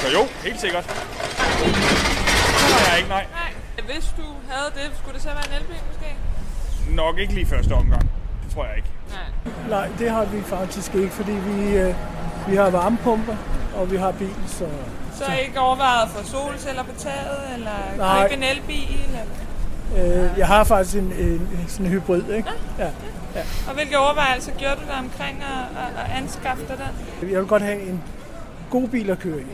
[0.00, 0.84] så jo, helt sikkert.
[0.86, 3.26] Det har jeg ikke, nej.
[3.32, 3.52] Nej.
[3.92, 6.08] Hvis du havde det, skulle det så være en elbil måske?
[6.90, 8.10] Nok ikke lige første omgang.
[8.44, 8.88] Det tror jeg ikke.
[9.10, 9.28] Nej.
[9.68, 11.94] Nej, det har vi faktisk ikke, fordi vi, øh,
[12.48, 13.36] vi har varmepumper,
[13.74, 14.68] og vi har bil, så...
[15.26, 18.22] Så er ikke overvejet for solceller på taget, eller Nej.
[18.28, 19.00] købe en elbil?
[19.08, 20.24] Eller?
[20.24, 22.50] Øh, jeg har faktisk en, en, sådan en hybrid, ikke?
[22.78, 22.88] Ja.
[23.68, 26.76] Og hvilke overvejelser gjorde du der omkring at, at, at anskaffe dig
[27.22, 27.28] den?
[27.30, 28.02] Jeg vil godt have en
[28.70, 29.44] god bil at køre i.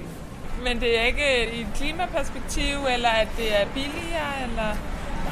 [0.65, 4.69] Men det er ikke i et klimaperspektiv, eller at det er billigere, eller...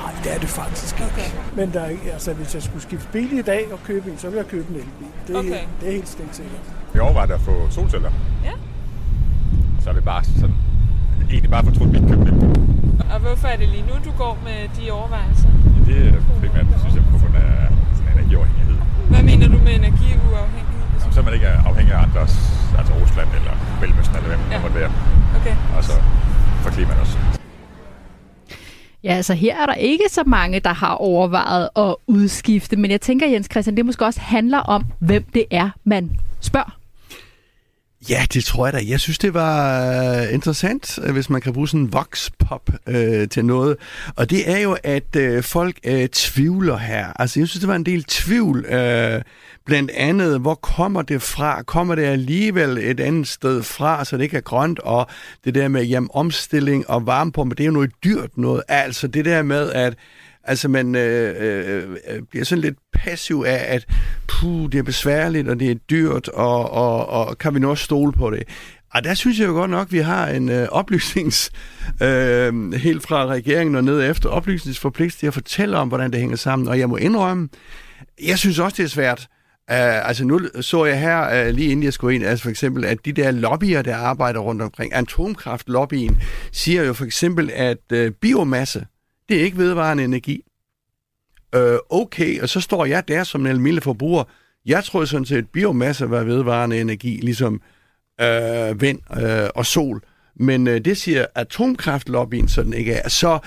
[0.02, 1.12] Nej, det er det faktisk ikke.
[1.12, 1.30] Okay.
[1.56, 4.28] Men der er, altså, hvis jeg skulle skifte bil i dag og købe en, så
[4.30, 5.08] vil jeg købe en elbil.
[5.26, 5.64] Det er, Okay.
[5.80, 6.40] det er helt sikkert.
[6.92, 8.10] Vi overvejer at få solceller.
[8.44, 8.50] Ja.
[9.86, 10.56] Så er det bare sådan,
[11.30, 12.34] egentlig bare fortrudt, købte det.
[13.14, 15.48] Og hvorfor er det lige nu, du går med de overvejelser?
[15.86, 17.50] Det er primært, synes jeg, på grund af
[17.96, 18.76] sådan energiafhængighed.
[19.10, 20.84] Hvad mener du med energiuafhængighed?
[21.00, 22.34] Jamen, Så man ikke er afhængig af andres,
[22.78, 24.54] altså Rusland eller Mellemøsten eller hvem Ja.
[24.54, 24.92] det måtte være.
[25.38, 25.54] Okay.
[25.76, 25.92] Og så
[26.62, 27.16] for klimaet også.
[29.04, 33.00] Ja, altså her er der ikke så mange, der har overvejet at udskifte, men jeg
[33.00, 36.10] tænker, Jens Christian, det måske også handler om, hvem det er, man
[36.40, 36.76] spørger.
[38.08, 38.80] Ja, det tror jeg da.
[38.88, 39.80] Jeg synes, det var
[40.22, 43.76] øh, interessant, øh, hvis man kan bruge sådan en vox-pop øh, til noget.
[44.16, 47.12] Og det er jo, at øh, folk øh, tvivler her.
[47.20, 48.64] Altså, jeg synes, det var en del tvivl.
[48.64, 49.22] Øh,
[49.66, 51.62] blandt andet, hvor kommer det fra?
[51.62, 54.78] Kommer det alligevel et andet sted fra, så det ikke er grønt?
[54.78, 55.06] Og
[55.44, 58.62] det der med jamen, omstilling og varmepumpe, det er jo noget dyrt noget.
[58.68, 59.94] Altså, det der med, at
[60.48, 63.86] Altså, man øh, øh, øh, bliver sådan lidt passiv af, at
[64.28, 67.84] puh, det er besværligt, og det er dyrt, og, og, og kan vi nu også
[67.84, 68.42] stole på det?
[68.94, 71.50] Og der synes jeg jo godt nok, at vi har en øh, oplysnings,
[72.02, 76.36] øh, helt fra regeringen og ned efter, oplysningsforpligtelse til at fortælle om, hvordan det hænger
[76.36, 76.68] sammen.
[76.68, 77.48] Og jeg må indrømme,
[78.22, 79.28] jeg synes også, det er svært.
[79.70, 82.84] Uh, altså nu så jeg her, uh, lige inden jeg skulle ind, altså for eksempel,
[82.84, 86.22] at de der lobbyer, der arbejder rundt omkring, atomkraftlobbyen,
[86.52, 88.86] siger jo for eksempel, at uh, biomasse,
[89.28, 90.44] det er ikke vedvarende energi.
[91.54, 94.24] Øh, okay, og så står jeg der som en almindelig forbruger.
[94.66, 97.60] Jeg tror sådan set, at biomasse var vedvarende energi, ligesom
[98.20, 100.02] øh, vind øh, og sol.
[100.36, 103.08] Men øh, det siger atomkraftlobbyen sådan ikke er.
[103.08, 103.38] Så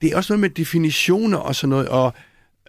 [0.00, 2.14] det er også noget med definitioner og sådan noget, og,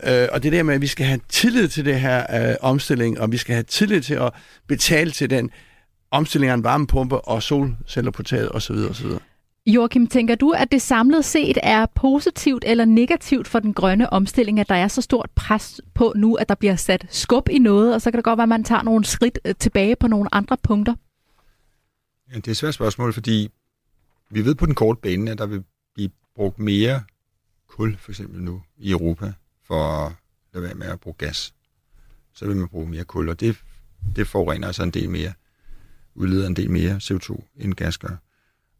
[0.03, 3.19] øh, og det der med, at vi skal have tillid til det her øh, omstilling,
[3.19, 4.33] og vi skal have tillid til at
[4.67, 5.51] betale til den
[6.11, 8.75] omstilling af en varmepumpe og solceller på taget osv.
[8.75, 9.07] osv.
[9.69, 14.59] Joachim, tænker du, at det samlet set er positivt eller negativt for den grønne omstilling,
[14.59, 17.93] at der er så stort pres på nu, at der bliver sat skub i noget,
[17.93, 20.35] og så kan det godt være, at man tager nogle skridt øh, tilbage på nogle
[20.35, 20.95] andre punkter?
[22.31, 23.49] Ja, det er et svært spørgsmål, fordi
[24.29, 25.63] vi ved på den korte bane, at der vil
[25.95, 27.01] blive brugt mere
[27.67, 30.11] kul, for eksempel nu, i Europa, for at
[30.53, 31.53] lade være med at bruge gas.
[32.33, 33.57] Så vil man bruge mere kul, og det,
[34.15, 35.33] det forurener altså en del mere,
[36.15, 38.15] udleder en del mere CO2, end gas gør.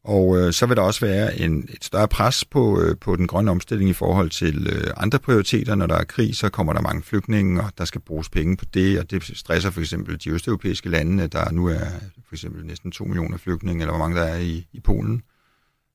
[0.04, 3.28] Og øh, så vil der også være en, et større pres på, øh, på den
[3.28, 5.76] grønne omstilling i forhold til øh, andre prioriteter.
[5.76, 8.66] Når der er krig, så kommer der mange flygtninge, og der skal bruges penge på
[8.74, 11.86] det, og det stresser for eksempel de østeuropæiske lande, der nu er
[12.28, 15.22] for eksempel næsten 2 millioner flygtninge, eller hvor mange der er i, i Polen,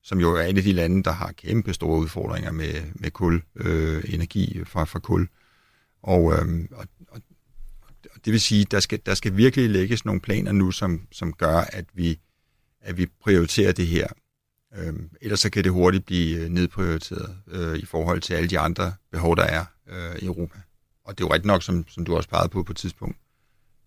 [0.03, 3.41] som jo er et af de lande, der har kæmpe store udfordringer med, med kul,
[3.55, 5.27] øh, energi fra, fra kul.
[6.03, 7.21] Og, øh, og, og,
[8.25, 11.57] det vil sige, der skal, der skal virkelig lægges nogle planer nu, som, som gør,
[11.57, 12.19] at vi
[12.85, 14.07] at vi prioriterer det her.
[14.75, 18.59] Øhm, ellers så kan det hurtigt blive øh, nedprioriteret øh, i forhold til alle de
[18.59, 20.59] andre behov, der er øh, i Europa.
[21.03, 23.17] Og det er jo rigtigt nok, som, som du også pegede på på et tidspunkt.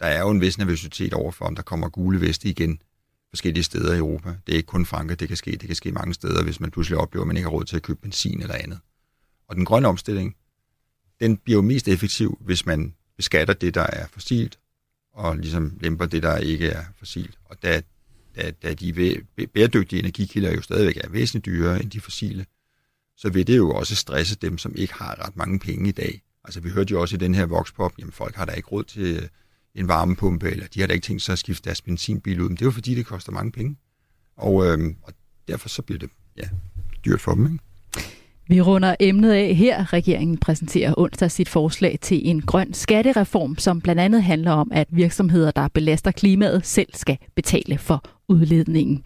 [0.01, 2.82] Der er jo en vis nervøsitet overfor, om der kommer gule veste igen
[3.30, 4.28] forskellige steder i Europa.
[4.46, 5.51] Det er ikke kun Frankrig, det kan ske.
[5.51, 7.76] Det kan ske mange steder, hvis man pludselig oplever, at man ikke har råd til
[7.76, 8.78] at købe benzin eller andet.
[9.49, 10.36] Og den grønne omstilling,
[11.20, 14.59] den bliver jo mest effektiv, hvis man beskatter det, der er fossilt,
[15.12, 17.38] og ligesom lemper det, der ikke er fossilt.
[17.44, 17.80] Og der,
[18.39, 18.93] at, at de
[19.55, 22.47] bæredygtige energikilder jo stadigvæk er væsentligt dyrere end de fossile,
[23.16, 26.22] så vil det jo også stresse dem, som ikke har ret mange penge i dag.
[26.45, 28.84] Altså vi hørte jo også i den her voxpop, jamen folk har da ikke råd
[28.84, 29.28] til øh,
[29.74, 32.57] en varmepumpe, eller de har da ikke tænkt sig at skifte deres benzinbil ud, men
[32.57, 33.76] det er jo fordi, det koster mange penge.
[34.36, 35.12] Og, øhm, og
[35.49, 36.49] derfor så bliver det ja,
[37.05, 37.47] dyrt for dem.
[37.53, 37.64] Ikke?
[38.51, 39.92] Vi runder emnet af her.
[39.92, 44.88] Regeringen præsenterer onsdag sit forslag til en grøn skattereform, som blandt andet handler om, at
[44.90, 49.03] virksomheder, der belaster klimaet, selv skal betale for udledningen.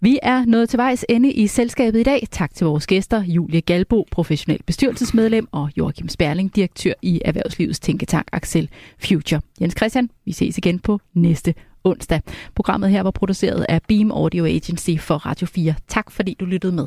[0.00, 2.26] Vi er nået til vejs ende i selskabet i dag.
[2.30, 8.28] Tak til vores gæster, Julie Galbo, professionel bestyrelsesmedlem, og Joachim Sperling, direktør i Erhvervslivets Tænketank
[8.32, 8.68] Axel
[8.98, 9.40] Future.
[9.60, 12.20] Jens Christian, vi ses igen på næste onsdag.
[12.54, 15.74] Programmet her var produceret af Beam Audio Agency for Radio 4.
[15.88, 16.86] Tak fordi du lyttede med.